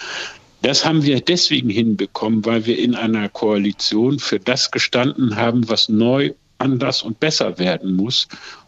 Das 0.61 0.85
haben 0.85 1.03
wir 1.03 1.21
deswegen 1.21 1.69
hinbekommen, 1.69 2.45
weil 2.45 2.65
wir 2.65 2.79
in 2.79 2.95
einer 2.95 3.29
Koalition 3.29 4.19
für 4.19 4.39
das 4.39 4.71
gestanden 4.71 5.35
haben, 5.35 5.69
was 5.69 5.89
neu, 5.89 6.31
anders 6.57 7.03
und 7.03 7.19
besser 7.19 7.59
werden 7.59 7.95
muss. 7.95 8.27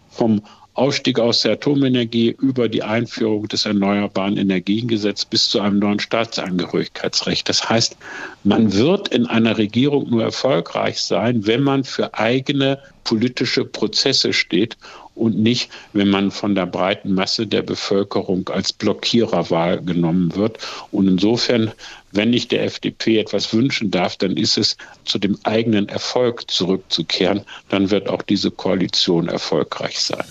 Vom 0.10 0.42
Ausstieg 0.78 1.20
aus 1.20 1.42
der 1.42 1.54
Atomenergie 1.54 2.36
über 2.40 2.70
die 2.70 2.84
Einführung 2.84 3.48
des 3.48 3.66
Erneuerbaren 3.66 4.38
Energiengesetzes 4.38 5.26
bis 5.26 5.50
zu 5.50 5.60
einem 5.60 5.80
neuen 5.80 6.00
Staatsangehörigkeitsrecht. 6.00 7.50
Das 7.50 7.68
heißt, 7.68 7.98
man 8.44 8.74
wird 8.74 9.08
in 9.08 9.26
einer 9.26 9.58
Regierung 9.58 10.08
nur 10.10 10.22
erfolgreich 10.22 11.02
sein, 11.02 11.48
wenn 11.48 11.64
man 11.64 11.84
für 11.84 12.14
eigene 12.14 12.80
politische 13.04 13.66
Prozesse 13.66 14.34
steht 14.34 14.78
und 15.18 15.38
nicht, 15.38 15.70
wenn 15.94 16.10
man 16.10 16.32
von 16.32 16.56
der 16.56 16.66
breiten 16.66 17.14
Masse 17.14 17.48
der 17.48 17.62
Bevölkerung 17.62 18.50
als 18.50 18.74
Blockierer 18.74 19.50
wahrgenommen 19.50 20.36
wird. 20.36 20.60
Und 20.92 21.08
insofern, 21.08 21.72
wenn 22.12 22.34
ich 22.34 22.48
der 22.48 22.64
FDP 22.64 23.20
etwas 23.20 23.54
wünschen 23.54 23.92
darf, 23.92 24.16
dann 24.18 24.38
ist 24.38 24.58
es, 24.58 24.78
zu 25.06 25.20
dem 25.20 25.38
eigenen 25.44 25.90
Erfolg 25.90 26.50
zurückzukehren. 26.50 27.42
Dann 27.70 27.92
wird 27.92 28.10
auch 28.10 28.22
diese 28.22 28.52
Koalition 28.52 29.28
erfolgreich 29.28 30.00
sein. 30.00 30.26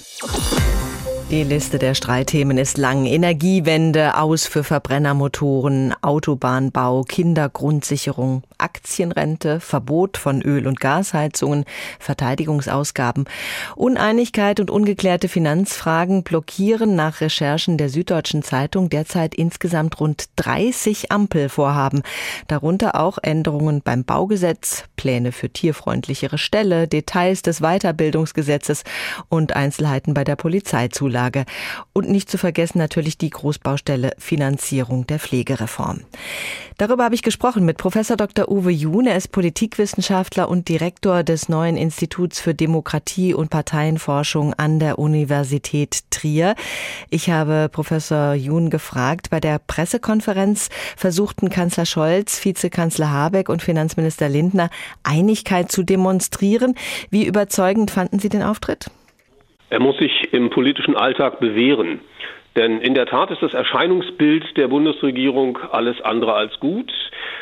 Die 1.28 1.42
Liste 1.42 1.80
der 1.80 1.94
Streitthemen 1.94 2.56
ist 2.56 2.78
lang. 2.78 3.04
Energiewende, 3.04 4.16
aus 4.16 4.46
für 4.46 4.62
Verbrennermotoren, 4.62 5.92
Autobahnbau, 6.00 7.02
Kindergrundsicherung, 7.02 8.44
Aktienrente, 8.58 9.58
Verbot 9.58 10.18
von 10.18 10.40
Öl- 10.40 10.68
und 10.68 10.78
Gasheizungen, 10.78 11.64
Verteidigungsausgaben. 11.98 13.24
Uneinigkeit 13.74 14.60
und 14.60 14.70
ungeklärte 14.70 15.26
Finanzfragen 15.26 16.22
blockieren 16.22 16.94
nach 16.94 17.20
Recherchen 17.20 17.76
der 17.76 17.88
Süddeutschen 17.88 18.44
Zeitung 18.44 18.88
derzeit 18.88 19.34
insgesamt 19.34 19.98
rund 19.98 20.26
30 20.36 21.10
Ampelvorhaben. 21.10 22.02
Darunter 22.46 23.00
auch 23.00 23.18
Änderungen 23.20 23.82
beim 23.82 24.04
Baugesetz, 24.04 24.84
Pläne 24.94 25.32
für 25.32 25.50
tierfreundlichere 25.50 26.38
Ställe, 26.38 26.86
Details 26.86 27.42
des 27.42 27.62
Weiterbildungsgesetzes 27.62 28.84
und 29.28 29.56
Einzelheiten 29.56 30.14
bei 30.14 30.22
der 30.22 30.36
Polizeizulassung. 30.36 31.15
Zulage. 31.16 31.44
Und 31.92 32.10
nicht 32.10 32.30
zu 32.30 32.38
vergessen 32.38 32.78
natürlich 32.78 33.16
die 33.16 33.30
Großbaustelle 33.30 34.12
Finanzierung 34.18 35.06
der 35.06 35.18
Pflegereform. 35.18 36.02
Darüber 36.78 37.04
habe 37.04 37.14
ich 37.14 37.22
gesprochen 37.22 37.64
mit 37.64 37.78
Professor 37.78 38.18
Dr. 38.18 38.50
Uwe 38.50 38.70
Jun. 38.70 39.06
Er 39.06 39.16
ist 39.16 39.32
Politikwissenschaftler 39.32 40.48
und 40.48 40.68
Direktor 40.68 41.22
des 41.22 41.48
neuen 41.48 41.78
Instituts 41.78 42.38
für 42.38 42.54
Demokratie 42.54 43.32
und 43.32 43.48
Parteienforschung 43.48 44.52
an 44.54 44.78
der 44.78 44.98
Universität 44.98 46.00
Trier. 46.10 46.54
Ich 47.08 47.30
habe 47.30 47.70
Professor 47.72 48.34
Jun 48.34 48.68
gefragt, 48.68 49.30
bei 49.30 49.40
der 49.40 49.58
Pressekonferenz 49.58 50.68
versuchten 50.96 51.48
Kanzler 51.48 51.86
Scholz, 51.86 52.44
Vizekanzler 52.44 53.10
Habeck 53.10 53.48
und 53.48 53.62
Finanzminister 53.62 54.28
Lindner 54.28 54.68
Einigkeit 55.02 55.72
zu 55.72 55.82
demonstrieren. 55.82 56.74
Wie 57.10 57.24
überzeugend 57.24 57.90
fanden 57.90 58.18
Sie 58.18 58.28
den 58.28 58.42
Auftritt? 58.42 58.90
Er 59.68 59.80
muss 59.80 59.96
sich 59.98 60.32
im 60.32 60.50
politischen 60.50 60.96
Alltag 60.96 61.40
bewähren. 61.40 62.00
Denn 62.56 62.80
in 62.80 62.94
der 62.94 63.06
Tat 63.06 63.30
ist 63.30 63.42
das 63.42 63.52
Erscheinungsbild 63.52 64.56
der 64.56 64.68
Bundesregierung 64.68 65.58
alles 65.70 66.00
andere 66.00 66.32
als 66.32 66.58
gut. 66.58 66.90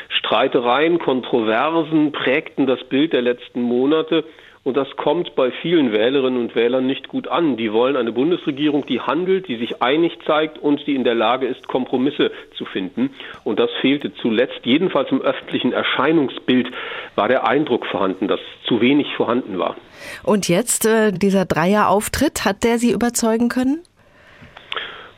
Streitereien, 0.09 0.99
Kontroversen 0.99 2.11
prägten 2.11 2.67
das 2.67 2.83
Bild 2.83 3.13
der 3.13 3.21
letzten 3.21 3.61
Monate. 3.61 4.25
Und 4.65 4.75
das 4.77 4.87
kommt 4.97 5.35
bei 5.35 5.51
vielen 5.61 5.93
Wählerinnen 5.93 6.39
und 6.39 6.55
Wählern 6.55 6.87
nicht 6.87 7.07
gut 7.07 7.27
an. 7.27 7.55
Die 7.55 7.71
wollen 7.71 7.95
eine 7.95 8.11
Bundesregierung, 8.11 8.83
die 8.87 8.99
handelt, 8.99 9.47
die 9.47 9.57
sich 9.57 9.83
einig 9.83 10.17
zeigt 10.25 10.57
und 10.57 10.85
die 10.87 10.95
in 10.95 11.03
der 11.03 11.13
Lage 11.13 11.45
ist, 11.45 11.67
Kompromisse 11.67 12.31
zu 12.57 12.65
finden. 12.65 13.11
Und 13.43 13.59
das 13.59 13.69
fehlte 13.79 14.11
zuletzt. 14.15 14.61
Jedenfalls 14.63 15.11
im 15.11 15.21
öffentlichen 15.21 15.71
Erscheinungsbild 15.71 16.71
war 17.13 17.27
der 17.27 17.47
Eindruck 17.47 17.85
vorhanden, 17.85 18.27
dass 18.27 18.39
zu 18.67 18.81
wenig 18.81 19.13
vorhanden 19.15 19.59
war. 19.59 19.75
Und 20.23 20.49
jetzt 20.49 20.87
äh, 20.87 21.11
dieser 21.11 21.45
Dreierauftritt, 21.45 22.43
hat 22.43 22.63
der 22.63 22.79
Sie 22.79 22.91
überzeugen 22.91 23.49
können? 23.49 23.83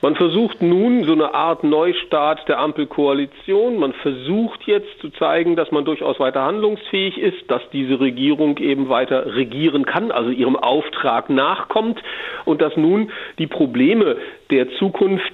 Man 0.01 0.15
versucht 0.15 0.61
nun 0.61 1.05
so 1.05 1.13
eine 1.13 1.33
Art 1.33 1.63
Neustart 1.63 2.47
der 2.47 2.59
Ampelkoalition. 2.59 3.79
Man 3.79 3.93
versucht 3.93 4.61
jetzt 4.67 4.99
zu 5.01 5.09
zeigen, 5.09 5.55
dass 5.55 5.71
man 5.71 5.85
durchaus 5.85 6.19
weiter 6.19 6.43
handlungsfähig 6.43 7.17
ist, 7.17 7.49
dass 7.49 7.63
diese 7.73 7.99
Regierung 7.99 8.57
eben 8.57 8.89
weiter 8.89 9.35
regieren 9.35 9.85
kann, 9.85 10.11
also 10.11 10.29
ihrem 10.29 10.55
Auftrag 10.55 11.31
nachkommt 11.31 11.99
und 12.45 12.61
dass 12.61 12.77
nun 12.77 13.11
die 13.39 13.47
Probleme 13.47 14.17
der 14.51 14.69
Zukunft 14.73 15.33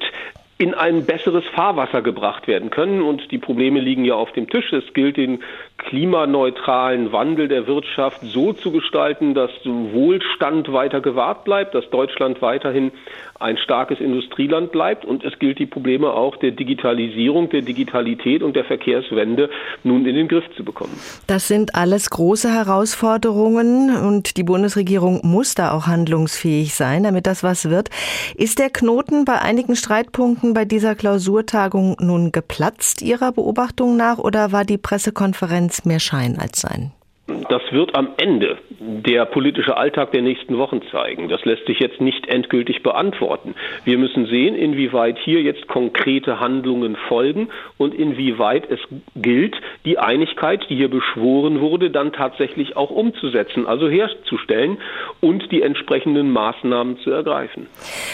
in 0.57 0.73
ein 0.73 1.05
besseres 1.05 1.43
Fahrwasser 1.55 2.01
gebracht 2.01 2.47
werden 2.47 2.69
können. 2.69 3.01
Und 3.01 3.31
die 3.31 3.37
Probleme 3.37 3.79
liegen 3.79 4.05
ja 4.05 4.15
auf 4.15 4.31
dem 4.33 4.49
Tisch. 4.49 4.71
Es 4.71 4.93
gilt, 4.93 5.17
den 5.17 5.39
klimaneutralen 5.77 7.11
Wandel 7.11 7.47
der 7.47 7.67
Wirtschaft 7.67 8.21
so 8.21 8.53
zu 8.53 8.71
gestalten, 8.71 9.33
dass 9.33 9.51
Wohlstand 9.65 10.71
weiter 10.71 11.01
gewahrt 11.01 11.43
bleibt, 11.43 11.75
dass 11.75 11.89
Deutschland 11.89 12.41
weiterhin 12.41 12.91
ein 13.39 13.57
starkes 13.57 13.99
Industrieland 13.99 14.71
bleibt. 14.71 15.05
Und 15.05 15.23
es 15.23 15.37
gilt, 15.39 15.59
die 15.59 15.65
Probleme 15.65 16.13
auch 16.13 16.37
der 16.37 16.51
Digitalisierung, 16.51 17.49
der 17.49 17.61
Digitalität 17.61 18.43
und 18.43 18.55
der 18.55 18.63
Verkehrswende 18.63 19.49
nun 19.83 20.05
in 20.05 20.15
den 20.15 20.27
Griff 20.27 20.45
zu 20.55 20.63
bekommen. 20.63 20.93
Das 21.27 21.47
sind 21.47 21.75
alles 21.75 22.09
große 22.09 22.49
Herausforderungen 22.49 23.95
und 23.95 24.37
die 24.37 24.43
Bundesregierung 24.43 25.19
muss 25.23 25.55
da 25.55 25.71
auch 25.71 25.87
handlungsfähig 25.87 26.73
sein, 26.73 27.03
damit 27.03 27.27
das 27.27 27.43
was 27.43 27.69
wird. 27.69 27.89
Ist 28.35 28.59
der 28.59 28.69
Knoten 28.69 29.25
bei 29.25 29.41
einigen 29.41 29.75
Streitpunkten 29.75 30.42
bei 30.51 30.65
dieser 30.65 30.95
Klausurtagung 30.95 31.95
nun 32.01 32.33
geplatzt 32.33 33.01
Ihrer 33.01 33.31
Beobachtung 33.31 33.95
nach 33.95 34.17
oder 34.17 34.51
war 34.51 34.65
die 34.65 34.77
Pressekonferenz 34.77 35.85
mehr 35.85 36.01
Schein 36.01 36.37
als 36.37 36.59
Sein? 36.59 36.91
Das 37.25 37.61
wird 37.71 37.95
am 37.95 38.09
Ende 38.17 38.57
der 38.79 39.25
politische 39.25 39.77
Alltag 39.77 40.11
der 40.11 40.21
nächsten 40.21 40.57
Wochen 40.57 40.81
zeigen. 40.91 41.29
Das 41.29 41.45
lässt 41.45 41.65
sich 41.67 41.79
jetzt 41.79 42.01
nicht 42.01 42.27
endgültig 42.27 42.83
beantworten. 42.83 43.55
Wir 43.85 43.97
müssen 43.97 44.25
sehen, 44.25 44.55
inwieweit 44.55 45.17
hier 45.19 45.41
jetzt 45.41 45.67
konkrete 45.69 46.41
Handlungen 46.41 46.97
folgen 47.07 47.47
und 47.77 47.93
inwieweit 47.93 48.69
es 48.69 48.79
gilt, 49.15 49.55
die 49.85 49.99
Einigkeit, 49.99 50.65
die 50.69 50.75
hier 50.75 50.89
beschworen 50.89 51.61
wurde, 51.61 51.91
dann 51.91 52.11
tatsächlich 52.11 52.75
auch 52.75 52.89
umzusetzen, 52.89 53.67
also 53.67 53.87
herzustellen 53.87 54.79
und 55.21 55.49
die 55.49 55.61
entsprechenden 55.61 56.29
Maßnahmen 56.29 56.97
zu 56.99 57.11
ergreifen. 57.11 57.67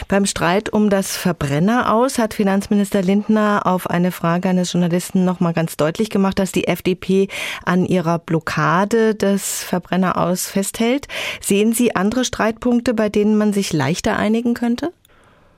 Beim 0.07 0.25
Streit 0.25 0.71
um 0.71 0.91
das 0.91 1.17
Verbrenner 1.17 1.95
aus 1.95 2.19
hat 2.19 2.35
Finanzminister 2.35 3.01
Lindner 3.01 3.61
auf 3.65 3.89
eine 3.89 4.11
Frage 4.11 4.49
eines 4.49 4.71
Journalisten 4.73 5.25
noch 5.25 5.39
mal 5.39 5.53
ganz 5.53 5.77
deutlich 5.77 6.11
gemacht, 6.11 6.37
dass 6.37 6.51
die 6.51 6.67
FDP 6.67 7.27
an 7.65 7.85
ihrer 7.85 8.19
Blockade 8.19 9.08
Des 9.15 9.63
Verbrenner 9.63 10.17
aus 10.17 10.47
festhält. 10.47 11.07
Sehen 11.41 11.73
Sie 11.73 11.95
andere 11.95 12.25
Streitpunkte, 12.25 12.93
bei 12.93 13.09
denen 13.09 13.37
man 13.37 13.53
sich 13.53 13.73
leichter 13.73 14.17
einigen 14.17 14.53
könnte? 14.53 14.91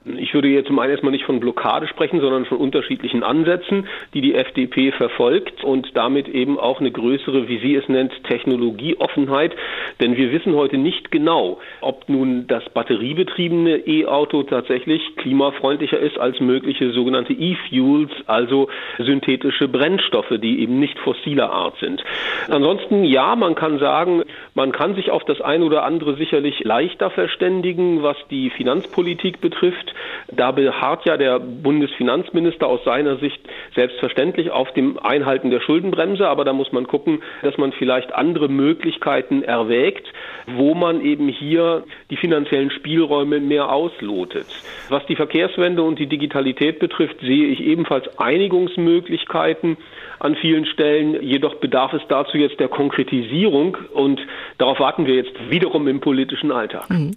Ich 0.03 0.33
würde 0.33 0.47
jetzt 0.47 0.65
zum 0.65 0.79
einen 0.79 0.91
erstmal 0.91 1.11
nicht 1.11 1.25
von 1.25 1.39
Blockade 1.39 1.87
sprechen, 1.87 2.21
sondern 2.21 2.45
von 2.45 2.57
unterschiedlichen 2.57 3.21
Ansätzen, 3.21 3.87
die 4.15 4.21
die 4.21 4.33
FDP 4.33 4.91
verfolgt 4.91 5.63
und 5.63 5.95
damit 5.95 6.27
eben 6.27 6.57
auch 6.57 6.79
eine 6.79 6.91
größere, 6.91 7.47
wie 7.47 7.59
sie 7.59 7.75
es 7.75 7.87
nennt, 7.87 8.11
Technologieoffenheit. 8.23 9.55
Denn 9.99 10.17
wir 10.17 10.31
wissen 10.31 10.55
heute 10.55 10.79
nicht 10.79 11.11
genau, 11.11 11.59
ob 11.81 12.09
nun 12.09 12.47
das 12.47 12.67
batteriebetriebene 12.73 13.87
E-Auto 13.87 14.41
tatsächlich 14.41 15.01
klimafreundlicher 15.17 15.99
ist 15.99 16.17
als 16.17 16.39
mögliche 16.39 16.91
sogenannte 16.93 17.33
E-Fuels, 17.33 18.11
also 18.25 18.69
synthetische 18.97 19.67
Brennstoffe, 19.67 20.33
die 20.41 20.61
eben 20.61 20.79
nicht 20.79 20.97
fossiler 20.97 21.51
Art 21.51 21.77
sind. 21.79 22.03
Ansonsten 22.49 23.03
ja, 23.03 23.35
man 23.35 23.53
kann 23.53 23.77
sagen, 23.77 24.23
man 24.55 24.71
kann 24.71 24.95
sich 24.95 25.11
auf 25.11 25.23
das 25.25 25.41
eine 25.41 25.63
oder 25.63 25.83
andere 25.83 26.15
sicherlich 26.15 26.63
leichter 26.63 27.11
verständigen, 27.11 28.01
was 28.01 28.17
die 28.31 28.49
Finanzpolitik 28.49 29.41
betrifft. 29.41 29.90
Da 30.31 30.51
beharrt 30.51 31.05
ja 31.05 31.17
der 31.17 31.39
Bundesfinanzminister 31.39 32.67
aus 32.67 32.83
seiner 32.83 33.17
Sicht 33.17 33.39
selbstverständlich 33.75 34.51
auf 34.51 34.71
dem 34.73 34.97
Einhalten 34.99 35.51
der 35.51 35.61
Schuldenbremse, 35.61 36.27
aber 36.27 36.45
da 36.45 36.53
muss 36.53 36.71
man 36.71 36.87
gucken, 36.87 37.21
dass 37.41 37.57
man 37.57 37.71
vielleicht 37.73 38.13
andere 38.13 38.49
Möglichkeiten 38.49 39.43
erwägt, 39.43 40.07
wo 40.47 40.73
man 40.73 41.01
eben 41.01 41.27
hier 41.27 41.83
die 42.09 42.17
finanziellen 42.17 42.71
Spielräume 42.71 43.39
mehr 43.39 43.71
auslotet. 43.71 44.47
Was 44.89 45.05
die 45.05 45.15
Verkehrswende 45.15 45.83
und 45.83 45.99
die 45.99 46.07
Digitalität 46.07 46.79
betrifft, 46.79 47.19
sehe 47.21 47.47
ich 47.47 47.61
ebenfalls 47.61 48.17
Einigungsmöglichkeiten 48.17 49.77
an 50.19 50.35
vielen 50.35 50.65
Stellen. 50.65 51.21
Jedoch 51.21 51.55
bedarf 51.55 51.93
es 51.93 52.01
dazu 52.07 52.37
jetzt 52.37 52.59
der 52.59 52.67
Konkretisierung 52.67 53.77
und 53.93 54.21
darauf 54.57 54.79
warten 54.79 55.05
wir 55.05 55.15
jetzt 55.15 55.33
wiederum 55.49 55.87
im 55.87 55.99
politischen 55.99 56.51
Alltag. 56.51 56.89
Mhm. 56.89 57.13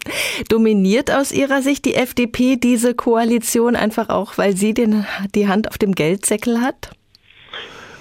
Dominiert 0.49 1.15
aus 1.15 1.33
Ihrer 1.33 1.61
Sicht 1.63 1.85
die 1.85 1.95
FDP 1.95 2.57
diese 2.65 2.95
Koalition 2.95 3.77
einfach 3.77 4.09
auch, 4.09 4.39
weil 4.39 4.57
sie 4.57 4.75
den, 4.75 5.07
die 5.35 5.47
Hand 5.47 5.69
auf 5.69 5.79
dem 5.79 5.95
Geldsäckel 5.95 6.61
hat? 6.61 6.91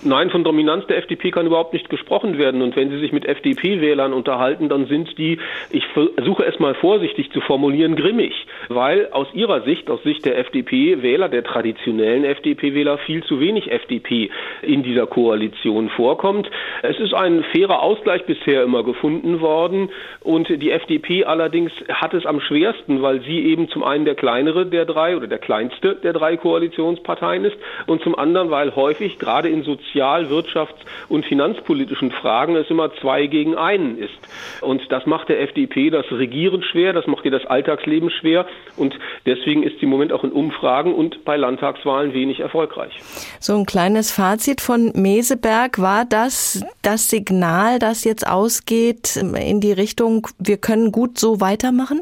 Nein, 0.05 0.29
von 0.31 0.43
Dominanz 0.43 0.85
der 0.87 0.97
FDP 0.97 1.31
kann 1.31 1.47
überhaupt 1.47 1.71
nicht 1.71 1.89
gesprochen 1.89 2.37
werden. 2.37 2.61
Und 2.61 2.75
wenn 2.75 2.89
Sie 2.89 2.99
sich 2.99 3.13
mit 3.13 3.25
FDP-Wählern 3.25 4.11
unterhalten, 4.11 4.67
dann 4.67 4.87
sind 4.87 5.17
die, 5.17 5.39
ich 5.69 5.85
versuche 5.93 6.45
es 6.45 6.59
mal 6.59 6.73
vorsichtig 6.75 7.31
zu 7.31 7.39
formulieren, 7.39 7.95
grimmig. 7.95 8.33
Weil 8.67 9.09
aus 9.11 9.27
ihrer 9.33 9.61
Sicht, 9.61 9.89
aus 9.89 10.03
Sicht 10.03 10.25
der 10.25 10.37
FDP-Wähler, 10.39 11.29
der 11.29 11.43
traditionellen 11.43 12.25
FDP-Wähler, 12.25 12.97
viel 12.97 13.23
zu 13.23 13.39
wenig 13.39 13.71
FDP 13.71 14.29
in 14.61 14.83
dieser 14.83 15.07
Koalition 15.07 15.89
vorkommt. 15.89 16.51
Es 16.81 16.99
ist 16.99 17.13
ein 17.13 17.45
fairer 17.53 17.81
Ausgleich 17.81 18.25
bisher 18.25 18.63
immer 18.63 18.83
gefunden 18.83 19.39
worden. 19.39 19.89
Und 20.19 20.49
die 20.49 20.71
FDP 20.71 21.23
allerdings 21.23 21.71
hat 21.87 22.13
es 22.13 22.25
am 22.25 22.41
schwersten, 22.41 23.01
weil 23.01 23.21
sie 23.21 23.39
eben 23.39 23.69
zum 23.69 23.83
einen 23.83 24.03
der 24.03 24.15
kleinere 24.15 24.65
der 24.65 24.85
drei 24.85 25.15
oder 25.15 25.27
der 25.27 25.39
kleinste 25.39 25.95
der 25.95 26.11
drei 26.11 26.35
Koalitionsparteien 26.35 27.45
ist 27.45 27.57
und 27.87 28.01
zum 28.03 28.15
anderen, 28.15 28.51
weil 28.51 28.75
häufig 28.75 29.17
gerade 29.17 29.47
in 29.47 29.63
sozialen 29.63 29.92
sozial-, 29.93 30.27
wirtschafts- 30.27 30.85
und 31.09 31.25
finanzpolitischen 31.25 32.11
Fragen 32.11 32.55
es 32.55 32.69
immer 32.69 32.93
zwei 32.95 33.27
gegen 33.27 33.55
einen 33.55 33.97
ist. 33.97 34.13
Und 34.61 34.81
das 34.91 35.05
macht 35.05 35.29
der 35.29 35.41
FDP 35.41 35.89
das 35.89 36.05
Regieren 36.11 36.63
schwer, 36.63 36.93
das 36.93 37.07
macht 37.07 37.25
ihr 37.25 37.31
das 37.31 37.45
Alltagsleben 37.45 38.09
schwer 38.09 38.45
und 38.77 38.97
deswegen 39.25 39.63
ist 39.63 39.79
sie 39.79 39.83
im 39.83 39.89
Moment 39.89 40.11
auch 40.11 40.23
in 40.23 40.31
Umfragen 40.31 40.93
und 40.93 41.23
bei 41.25 41.37
Landtagswahlen 41.37 42.13
wenig 42.13 42.39
erfolgreich. 42.39 42.99
So 43.39 43.55
ein 43.55 43.65
kleines 43.65 44.11
Fazit 44.11 44.61
von 44.61 44.91
Meseberg 44.95 45.79
war 45.79 46.05
das 46.05 46.65
das 46.81 47.09
Signal, 47.09 47.79
das 47.79 48.03
jetzt 48.03 48.27
ausgeht 48.27 49.15
in 49.15 49.61
die 49.61 49.71
Richtung, 49.71 50.27
wir 50.39 50.57
können 50.57 50.91
gut 50.91 51.17
so 51.17 51.39
weitermachen? 51.39 52.01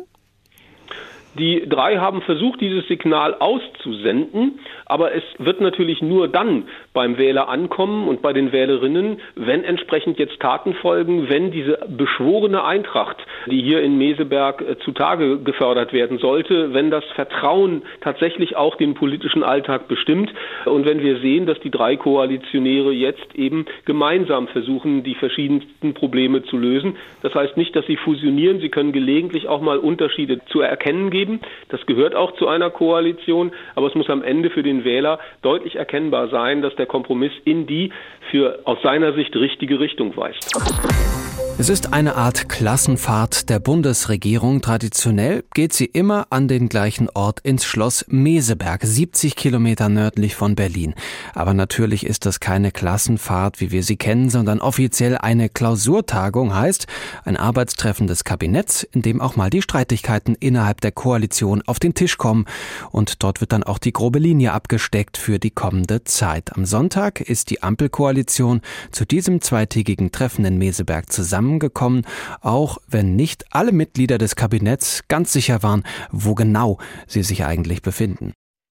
Die 1.39 1.67
drei 1.67 1.97
haben 1.97 2.21
versucht, 2.21 2.59
dieses 2.59 2.85
Signal 2.87 3.35
auszusenden, 3.35 4.59
aber 4.91 5.15
es 5.15 5.23
wird 5.37 5.61
natürlich 5.61 6.01
nur 6.01 6.27
dann 6.27 6.63
beim 6.93 7.17
Wähler 7.17 7.47
ankommen 7.47 8.09
und 8.09 8.21
bei 8.21 8.33
den 8.33 8.51
Wählerinnen, 8.51 9.21
wenn 9.35 9.63
entsprechend 9.63 10.19
jetzt 10.19 10.37
Taten 10.41 10.73
folgen, 10.73 11.29
wenn 11.29 11.49
diese 11.49 11.79
beschworene 11.87 12.65
Eintracht, 12.65 13.15
die 13.47 13.61
hier 13.61 13.81
in 13.81 13.97
Meseberg 13.97 14.61
äh, 14.61 14.77
zutage 14.79 15.39
gefördert 15.39 15.93
werden 15.93 16.17
sollte, 16.17 16.73
wenn 16.73 16.91
das 16.91 17.05
Vertrauen 17.15 17.83
tatsächlich 18.01 18.57
auch 18.57 18.75
den 18.75 18.93
politischen 18.93 19.43
Alltag 19.43 19.87
bestimmt 19.87 20.33
und 20.65 20.85
wenn 20.85 21.01
wir 21.01 21.19
sehen, 21.19 21.45
dass 21.45 21.59
die 21.61 21.71
drei 21.71 21.95
Koalitionäre 21.95 22.91
jetzt 22.91 23.33
eben 23.35 23.65
gemeinsam 23.85 24.49
versuchen, 24.49 25.03
die 25.03 25.15
verschiedensten 25.15 25.93
Probleme 25.93 26.43
zu 26.43 26.57
lösen. 26.57 26.97
Das 27.21 27.33
heißt 27.33 27.55
nicht, 27.55 27.73
dass 27.77 27.85
sie 27.85 27.95
fusionieren, 27.95 28.59
sie 28.59 28.69
können 28.69 28.91
gelegentlich 28.91 29.47
auch 29.47 29.61
mal 29.61 29.77
Unterschiede 29.77 30.43
zu 30.47 30.59
erkennen 30.59 31.11
geben. 31.11 31.39
Das 31.69 31.85
gehört 31.85 32.13
auch 32.13 32.33
zu 32.33 32.49
einer 32.49 32.69
Koalition, 32.69 33.53
aber 33.75 33.87
es 33.87 33.95
muss 33.95 34.09
am 34.09 34.21
Ende 34.21 34.49
für 34.49 34.63
den 34.63 34.80
Wähler 34.83 35.19
deutlich 35.41 35.75
erkennbar 35.75 36.29
sein, 36.29 36.61
dass 36.61 36.75
der 36.75 36.85
Kompromiss 36.85 37.33
in 37.45 37.67
die 37.67 37.91
für 38.29 38.59
aus 38.65 38.81
seiner 38.81 39.13
Sicht 39.13 39.35
richtige 39.35 39.79
Richtung 39.79 40.15
weist. 40.15 41.40
Es 41.57 41.69
ist 41.69 41.93
eine 41.93 42.15
Art 42.15 42.49
Klassenfahrt 42.49 43.49
der 43.49 43.59
Bundesregierung. 43.59 44.61
Traditionell 44.61 45.43
geht 45.53 45.73
sie 45.73 45.85
immer 45.85 46.25
an 46.31 46.47
den 46.47 46.69
gleichen 46.69 47.07
Ort 47.09 47.39
ins 47.41 47.65
Schloss 47.65 48.03
Meseberg, 48.07 48.81
70 48.83 49.35
Kilometer 49.35 49.87
nördlich 49.87 50.35
von 50.35 50.55
Berlin. 50.55 50.95
Aber 51.35 51.53
natürlich 51.53 52.03
ist 52.05 52.25
das 52.25 52.39
keine 52.39 52.71
Klassenfahrt, 52.71 53.61
wie 53.61 53.69
wir 53.69 53.83
sie 53.83 53.95
kennen, 53.95 54.31
sondern 54.31 54.59
offiziell 54.59 55.17
eine 55.19 55.49
Klausurtagung 55.49 56.55
heißt 56.55 56.87
ein 57.25 57.37
Arbeitstreffen 57.37 58.07
des 58.07 58.23
Kabinetts, 58.23 58.81
in 58.83 59.03
dem 59.03 59.21
auch 59.21 59.35
mal 59.35 59.51
die 59.51 59.61
Streitigkeiten 59.61 60.35
innerhalb 60.39 60.81
der 60.81 60.91
Koalition 60.91 61.61
auf 61.67 61.77
den 61.77 61.93
Tisch 61.93 62.17
kommen. 62.17 62.45
Und 62.89 63.21
dort 63.21 63.39
wird 63.39 63.51
dann 63.51 63.63
auch 63.63 63.77
die 63.77 63.93
grobe 63.93 64.17
Linie 64.17 64.53
abgesteckt 64.53 65.15
für 65.15 65.37
die 65.37 65.51
kommende 65.51 66.03
Zeit. 66.05 66.55
Am 66.55 66.65
Sonntag 66.65 67.21
ist 67.21 67.51
die 67.51 67.61
Ampelkoalition 67.61 68.61
zu 68.91 69.05
diesem 69.05 69.41
zweitägigen 69.41 70.11
Treffen 70.11 70.43
in 70.45 70.57
Meseberg 70.57 71.11
zusammen 71.11 71.50
zusammengekommen, 71.51 72.05
auch 72.41 72.77
wenn 72.87 73.15
nicht 73.15 73.45
alle 73.51 73.71
Mitglieder 73.71 74.17
des 74.17 74.35
Kabinetts 74.35 75.03
ganz 75.07 75.33
sicher 75.33 75.63
waren, 75.63 75.83
wo 76.11 76.35
genau 76.35 76.77
sie 77.07 77.23
sich 77.23 77.45
eigentlich 77.45 77.81
befinden. 77.81 78.33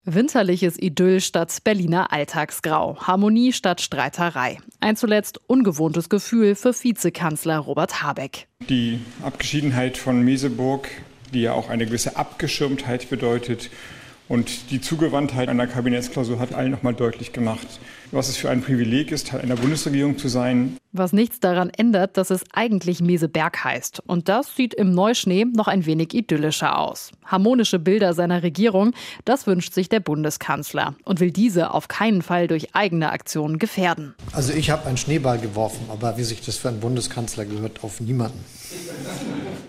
Winterliches 0.08 0.80
Idyll 0.80 1.20
statt 1.20 1.56
Berliner 1.64 2.12
Alltagsgrau, 2.12 2.96
Harmonie 3.00 3.52
statt 3.52 3.80
Streiterei. 3.80 4.58
Ein 4.78 4.94
zuletzt 4.94 5.40
ungewohntes 5.48 6.08
Gefühl 6.08 6.54
für 6.54 6.72
Vizekanzler 6.72 7.58
Robert 7.58 8.02
Habeck. 8.02 8.46
Die 8.68 9.00
Abgeschiedenheit 9.24 9.98
von 9.98 10.22
Meseburg, 10.22 10.88
die 11.34 11.40
ja 11.40 11.54
auch 11.54 11.70
eine 11.70 11.86
gewisse 11.86 12.16
Abgeschirmtheit 12.16 13.10
bedeutet, 13.10 13.70
und 14.28 14.72
die 14.72 14.80
Zugewandtheit 14.80 15.48
einer 15.48 15.68
Kabinettsklausur 15.68 16.40
hat 16.40 16.52
allen 16.52 16.72
nochmal 16.72 16.94
deutlich 16.94 17.32
gemacht, 17.32 17.66
was 18.10 18.28
es 18.28 18.36
für 18.36 18.50
ein 18.50 18.60
Privileg 18.60 19.12
ist, 19.12 19.28
Teil 19.28 19.40
einer 19.40 19.54
Bundesregierung 19.54 20.18
zu 20.18 20.26
sein. 20.26 20.76
Was 20.98 21.12
nichts 21.12 21.40
daran 21.40 21.70
ändert, 21.70 22.16
dass 22.16 22.30
es 22.30 22.44
eigentlich 22.52 23.00
Meseberg 23.00 23.64
heißt. 23.64 24.02
Und 24.06 24.28
das 24.28 24.54
sieht 24.56 24.72
im 24.74 24.92
Neuschnee 24.92 25.44
noch 25.44 25.68
ein 25.68 25.84
wenig 25.84 26.14
idyllischer 26.14 26.78
aus. 26.78 27.12
Harmonische 27.24 27.78
Bilder 27.78 28.14
seiner 28.14 28.42
Regierung, 28.42 28.92
das 29.24 29.46
wünscht 29.46 29.74
sich 29.74 29.88
der 29.88 30.00
Bundeskanzler 30.00 30.94
und 31.04 31.20
will 31.20 31.30
diese 31.30 31.72
auf 31.72 31.88
keinen 31.88 32.22
Fall 32.22 32.48
durch 32.48 32.74
eigene 32.74 33.10
Aktionen 33.10 33.58
gefährden. 33.58 34.14
Also 34.32 34.52
ich 34.52 34.70
habe 34.70 34.86
einen 34.86 34.96
Schneeball 34.96 35.38
geworfen, 35.38 35.86
aber 35.90 36.16
wie 36.16 36.24
sich 36.24 36.40
das 36.40 36.56
für 36.56 36.68
einen 36.68 36.80
Bundeskanzler 36.80 37.44
gehört, 37.44 37.84
auf 37.84 38.00
niemanden. 38.00 38.44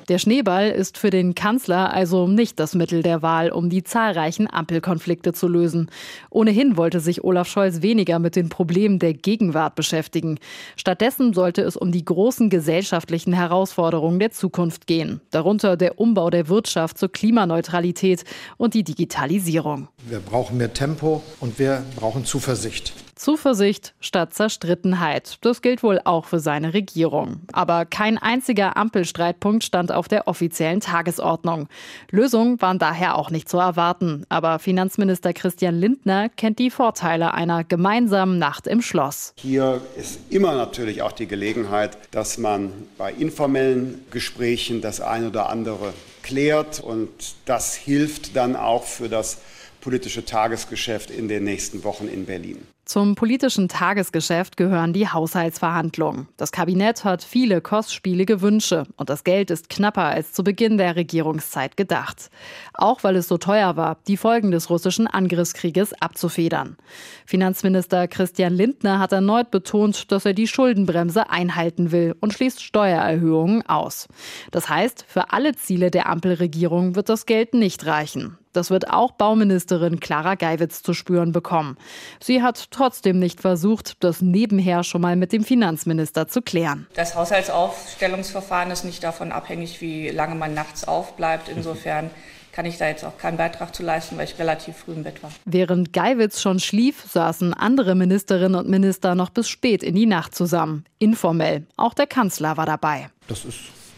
Der 0.08 0.20
Schneeball 0.20 0.70
ist 0.70 0.98
für 0.98 1.10
den 1.10 1.36
Kanzler 1.36 1.93
also 1.93 2.30
nicht 2.30 2.60
das 2.62 2.76
Mittel 2.76 3.04
der 3.04 3.22
Wahl, 3.22 3.52
um 3.52 3.70
die 3.70 3.84
zahlreichen 3.84 4.48
Ampelkonflikte 4.50 5.34
zu 5.34 5.50
lösen. 5.50 5.91
Ohnehin 6.30 6.78
wollte 6.78 7.02
sich 7.02 7.26
Olaf 7.26 7.50
Scholz 7.50 7.82
weniger 7.82 8.17
mit 8.17 8.38
den 8.38 8.48
Problemen 8.48 9.00
der 9.00 9.13
Gegenwart 9.13 9.76
beschäftigen. 9.76 10.39
Stattdessen 10.78 11.34
sollte 11.34 11.62
es 11.62 11.76
um 11.76 11.91
die 11.91 12.06
großen 12.06 12.50
gesellschaftlichen 12.50 13.34
Herausforderungen 13.34 14.20
der 14.20 14.32
Zukunft 14.32 14.88
gehen, 14.88 15.20
darunter 15.32 15.76
der 15.76 16.00
Umbau 16.00 16.30
der 16.30 16.48
Wirtschaft 16.48 16.98
zur 16.98 17.12
Klimaneutralität 17.12 18.24
und 18.56 18.76
die 18.76 18.84
Digitalisierung. 18.84 19.89
Wir 20.08 20.20
brauchen 20.20 20.56
mehr 20.56 20.74
Tempo 20.74 21.22
und 21.41 21.60
wir 21.60 21.84
brauchen 21.98 22.24
Zuversicht. 22.24 22.93
Zuversicht 23.17 23.93
statt 23.99 24.34
Zerstrittenheit. 24.34 25.38
Das 25.41 25.62
gilt 25.62 25.84
wohl 25.84 25.99
auch 26.03 26.25
für 26.25 26.39
seine 26.39 26.73
Regierung. 26.73 27.41
Aber 27.51 27.86
kein 27.86 28.17
einziger 28.17 28.77
Ampelstreitpunkt 28.77 29.63
stand 29.63 29.91
auf 29.91 30.08
der 30.08 30.27
offiziellen 30.27 30.80
Tagesordnung. 30.80 31.67
Lösungen 32.12 32.62
waren 32.62 32.80
daher 32.80 33.17
auch 33.17 33.30
nicht 33.32 33.49
zu 33.49 33.58
erwarten. 33.58 34.25
Aber 34.30 34.60
Finanzminister 34.60 35.34
Christian 35.34 35.75
Lindner 35.75 36.30
kennt 36.30 36.60
die 36.60 36.69
Vorteile 36.69 37.34
einer 37.34 37.63
gemeinsamen 37.63 38.39
Nacht 38.39 38.67
im 38.67 38.82
Schloss. 38.82 39.34
Hier 39.38 39.82
ist 39.97 40.19
immer 40.30 40.56
natürlich 40.56 41.01
auch 41.01 41.12
die 41.12 41.27
Gelegenheit, 41.27 41.97
dass 42.12 42.38
man 42.38 42.71
bei 42.97 43.12
informellen 43.12 44.06
Gesprächen 44.12 44.82
das 44.82 45.01
eine 45.01 45.27
oder 45.27 45.49
andere 45.49 45.93
klärt. 46.23 46.80
Und 46.80 47.10
das 47.45 47.75
hilft 47.75 48.36
dann 48.36 48.56
auch 48.56 48.84
für 48.84 49.10
das 49.10 49.39
politische 49.82 50.25
Tagesgeschäft 50.25 51.10
in 51.10 51.27
den 51.27 51.43
nächsten 51.43 51.84
Wochen 51.84 52.08
in 52.08 52.25
Berlin. 52.25 52.65
Zum 52.88 53.15
politischen 53.15 53.67
Tagesgeschäft 53.67 54.56
gehören 54.56 54.93
die 54.93 55.10
Haushaltsverhandlungen. 55.10 56.30
Das 56.38 56.54
Kabinett 56.54 57.04
hat 57.04 57.21
viele 57.21 57.60
kostspielige 57.60 58.39
Wünsche 58.41 58.86
und 58.95 59.10
das 59.10 59.26
Geld 59.26 59.52
ist 59.52 59.67
knapper 59.67 60.06
als 60.06 60.32
zu 60.32 60.41
Beginn 60.41 60.78
der 60.78 60.95
Regierungszeit 60.95 61.76
gedacht. 61.76 62.30
Auch 62.73 63.04
weil 63.04 63.17
es 63.17 63.28
so 63.28 63.38
teuer 63.38 63.76
war, 63.76 63.97
die 64.08 64.15
Folgen 64.15 64.52
des 64.52 64.69
russischen 64.69 65.06
Angriffskrieges 65.06 66.02
abzufedern. 66.02 66.78
Finanzminister 67.26 68.08
Christian 68.08 68.54
Lindner 68.54 69.00
hat 69.00 69.12
erneut 69.12 69.52
betont, 69.52 70.10
dass 70.13 70.26
er 70.26 70.34
die 70.34 70.47
Schuldenbremse 70.47 71.30
einhalten 71.30 71.91
will 71.91 72.15
und 72.21 72.34
schließt 72.34 72.63
Steuererhöhungen 72.63 73.67
aus. 73.67 74.08
Das 74.52 74.69
heißt, 74.69 75.04
für 75.06 75.34
alle 75.34 75.54
Ziele 75.58 75.91
der 75.91 76.08
Ampelregierung 76.08 76.95
wird 76.95 77.10
das 77.10 77.26
Geld 77.26 77.54
nicht 77.54 77.86
reichen. 77.86 78.38
Das 78.58 78.71
wird 78.71 78.89
auch 78.89 79.12
Bauministerin 79.12 80.00
Clara 80.00 80.34
Geiwitz 80.34 80.82
zu 80.82 80.95
spüren 80.95 81.32
bekommen. 81.32 81.78
Sie 82.19 82.41
hat 82.41 82.71
trotzdem 82.78 83.20
nicht 83.20 83.42
versucht, 83.42 84.04
das 84.04 84.22
nebenher 84.22 84.84
schon 84.84 85.02
mal 85.02 85.16
mit 85.16 85.32
dem 85.32 85.44
Finanzminister 85.44 86.28
zu 86.28 86.42
klären. 86.42 86.88
Das 86.94 87.16
Haushaltsaufstellungsverfahren 87.16 88.72
ist 88.72 88.86
nicht 88.86 89.04
davon 89.04 89.32
abhängig, 89.32 89.82
wie 89.82 90.10
lange 90.10 90.36
man 90.36 90.54
nachts 90.54 90.88
aufbleibt. 90.88 91.50
Insofern 91.50 92.12
kann 92.52 92.66
ich 92.66 92.78
da 92.78 92.88
jetzt 92.88 93.04
auch 93.04 93.18
keinen 93.18 93.38
Beitrag 93.38 93.76
zu 93.76 93.84
leisten, 93.84 94.18
weil 94.18 94.26
ich 94.26 94.40
relativ 94.40 94.78
früh 94.78 94.94
im 94.94 95.04
Bett 95.04 95.22
war. 95.22 95.32
Während 95.46 95.94
Geiwitz 95.94 96.42
schon 96.42 96.60
schlief, 96.60 97.04
saßen 97.08 97.54
andere 97.54 97.96
Ministerinnen 97.96 98.56
und 98.56 98.70
Minister 98.70 99.16
noch 99.16 99.30
bis 99.30 99.48
spät 99.48 99.84
in 99.84 99.96
die 99.96 100.06
Nacht 100.06 100.36
zusammen. 100.36 100.86
Informell. 101.00 101.66
Auch 101.78 101.94
der 101.94 102.08
Kanzler 102.08 102.58
war 102.58 102.66
dabei. 102.66 103.10
Das 103.28 103.46
ist 103.46 103.58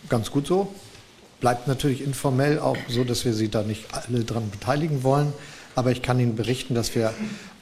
ganz 0.09 0.31
gut 0.31 0.47
so. 0.47 0.73
Bleibt 1.39 1.67
natürlich 1.67 2.01
informell 2.01 2.59
auch 2.59 2.77
so, 2.89 3.05
dass 3.05 3.23
wir 3.23 3.33
Sie 3.33 3.49
da 3.49 3.63
nicht 3.63 3.85
alle 3.93 4.25
dran 4.25 4.49
beteiligen 4.49 5.03
wollen. 5.03 5.33
Aber 5.75 5.91
ich 5.91 6.01
kann 6.01 6.19
Ihnen 6.19 6.35
berichten, 6.35 6.75
dass 6.75 6.95
wir 6.95 7.13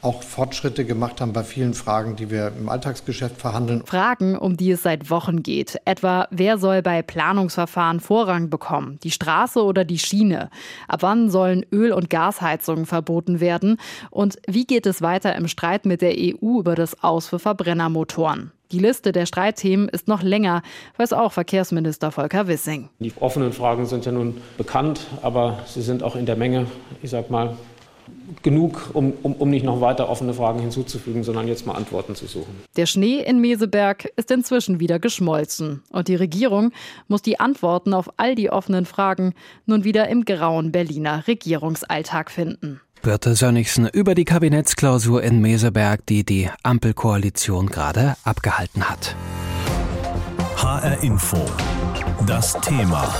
auch 0.02 0.24
Fortschritte 0.24 0.86
gemacht 0.86 1.22
haben 1.22 1.34
bei 1.34 1.44
vielen 1.44 1.74
Fragen, 1.74 2.16
die 2.16 2.30
wir 2.30 2.54
im 2.58 2.70
Alltagsgeschäft 2.70 3.38
verhandeln. 3.38 3.84
Fragen, 3.86 4.38
um 4.38 4.56
die 4.56 4.72
es 4.72 4.84
seit 4.84 5.10
Wochen 5.10 5.44
geht. 5.44 5.80
Etwa, 5.86 6.28
wer 6.32 6.58
soll 6.58 6.82
bei 6.82 7.02
Planungsverfahren 7.02 8.00
Vorrang 8.00 8.50
bekommen? 8.50 9.00
Die 9.04 9.12
Straße 9.12 9.64
oder 9.64 9.86
die 9.86 10.00
Schiene? 10.00 10.50
Ab 10.88 11.02
wann 11.02 11.30
sollen 11.30 11.66
Öl- 11.72 11.92
und 11.92 12.10
Gasheizungen 12.10 12.86
verboten 12.86 13.40
werden? 13.40 13.78
Und 14.12 14.38
wie 14.48 14.66
geht 14.66 14.86
es 14.86 15.02
weiter 15.02 15.36
im 15.36 15.48
Streit 15.48 15.86
mit 15.86 16.02
der 16.02 16.14
EU 16.18 16.60
über 16.60 16.76
das 16.76 17.04
Aus 17.04 17.28
für 17.28 17.40
Verbrennermotoren? 17.40 18.52
Die 18.72 18.80
Liste 18.80 19.14
der 19.14 19.26
Streitthemen 19.26 19.88
ist 19.88 20.10
noch 20.10 20.22
länger, 20.22 20.62
weiß 20.98 21.14
auch 21.14 21.32
Verkehrsminister 21.32 22.12
Volker 22.12 22.50
Wissing. 22.50 22.90
Die 23.00 23.14
offenen 23.18 23.54
Fragen 23.54 23.86
sind 23.86 24.06
ja 24.06 24.12
nun 24.12 24.42
bekannt, 24.58 25.08
aber 25.22 25.60
sie 25.66 25.82
sind 25.82 26.04
auch 26.04 26.18
in 26.18 26.26
der 26.26 26.36
Menge, 26.36 26.68
ich 27.02 27.10
sag 27.10 27.30
mal, 27.30 27.56
genug, 28.44 28.92
um, 28.94 29.14
um, 29.24 29.34
um 29.34 29.50
nicht 29.50 29.66
noch 29.66 29.82
weiter 29.82 30.10
offene 30.10 30.34
Fragen 30.34 30.60
hinzuzufügen, 30.60 31.24
sondern 31.24 31.48
jetzt 31.48 31.66
mal 31.66 31.74
Antworten 31.74 32.16
zu 32.16 32.28
suchen. 32.28 32.54
Der 32.76 32.86
Schnee 32.86 33.20
in 33.20 33.40
Meseberg 33.40 34.06
ist 34.16 34.32
inzwischen 34.32 34.80
wieder 34.80 35.00
geschmolzen. 35.00 35.84
Und 35.92 36.08
die 36.08 36.16
Regierung 36.16 36.72
muss 37.08 37.22
die 37.22 37.40
Antworten 37.40 37.94
auf 37.94 38.10
all 38.18 38.36
die 38.36 38.50
offenen 38.50 38.86
Fragen 38.86 39.34
nun 39.66 39.84
wieder 39.84 40.08
im 40.10 40.26
grauen 40.26 40.72
Berliner 40.72 41.28
Regierungsalltag 41.28 42.32
finden. 42.32 42.82
Birte 43.02 43.36
Sönnigsen 43.36 43.88
über 43.88 44.16
die 44.16 44.26
Kabinettsklausur 44.26 45.24
in 45.24 45.40
Meseberg, 45.40 46.06
die 46.08 46.24
die 46.24 46.50
Ampelkoalition 46.64 47.68
gerade 47.68 48.16
abgehalten 48.24 48.90
hat. 48.90 49.16
HR 50.58 51.04
Info. 51.04 51.38
Das 52.26 52.60
Thema. 52.62 53.14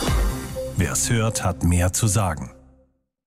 Wer 0.76 0.94
es 0.94 1.10
hört, 1.10 1.44
hat 1.44 1.64
mehr 1.64 1.94
zu 1.94 2.08
sagen. 2.08 2.52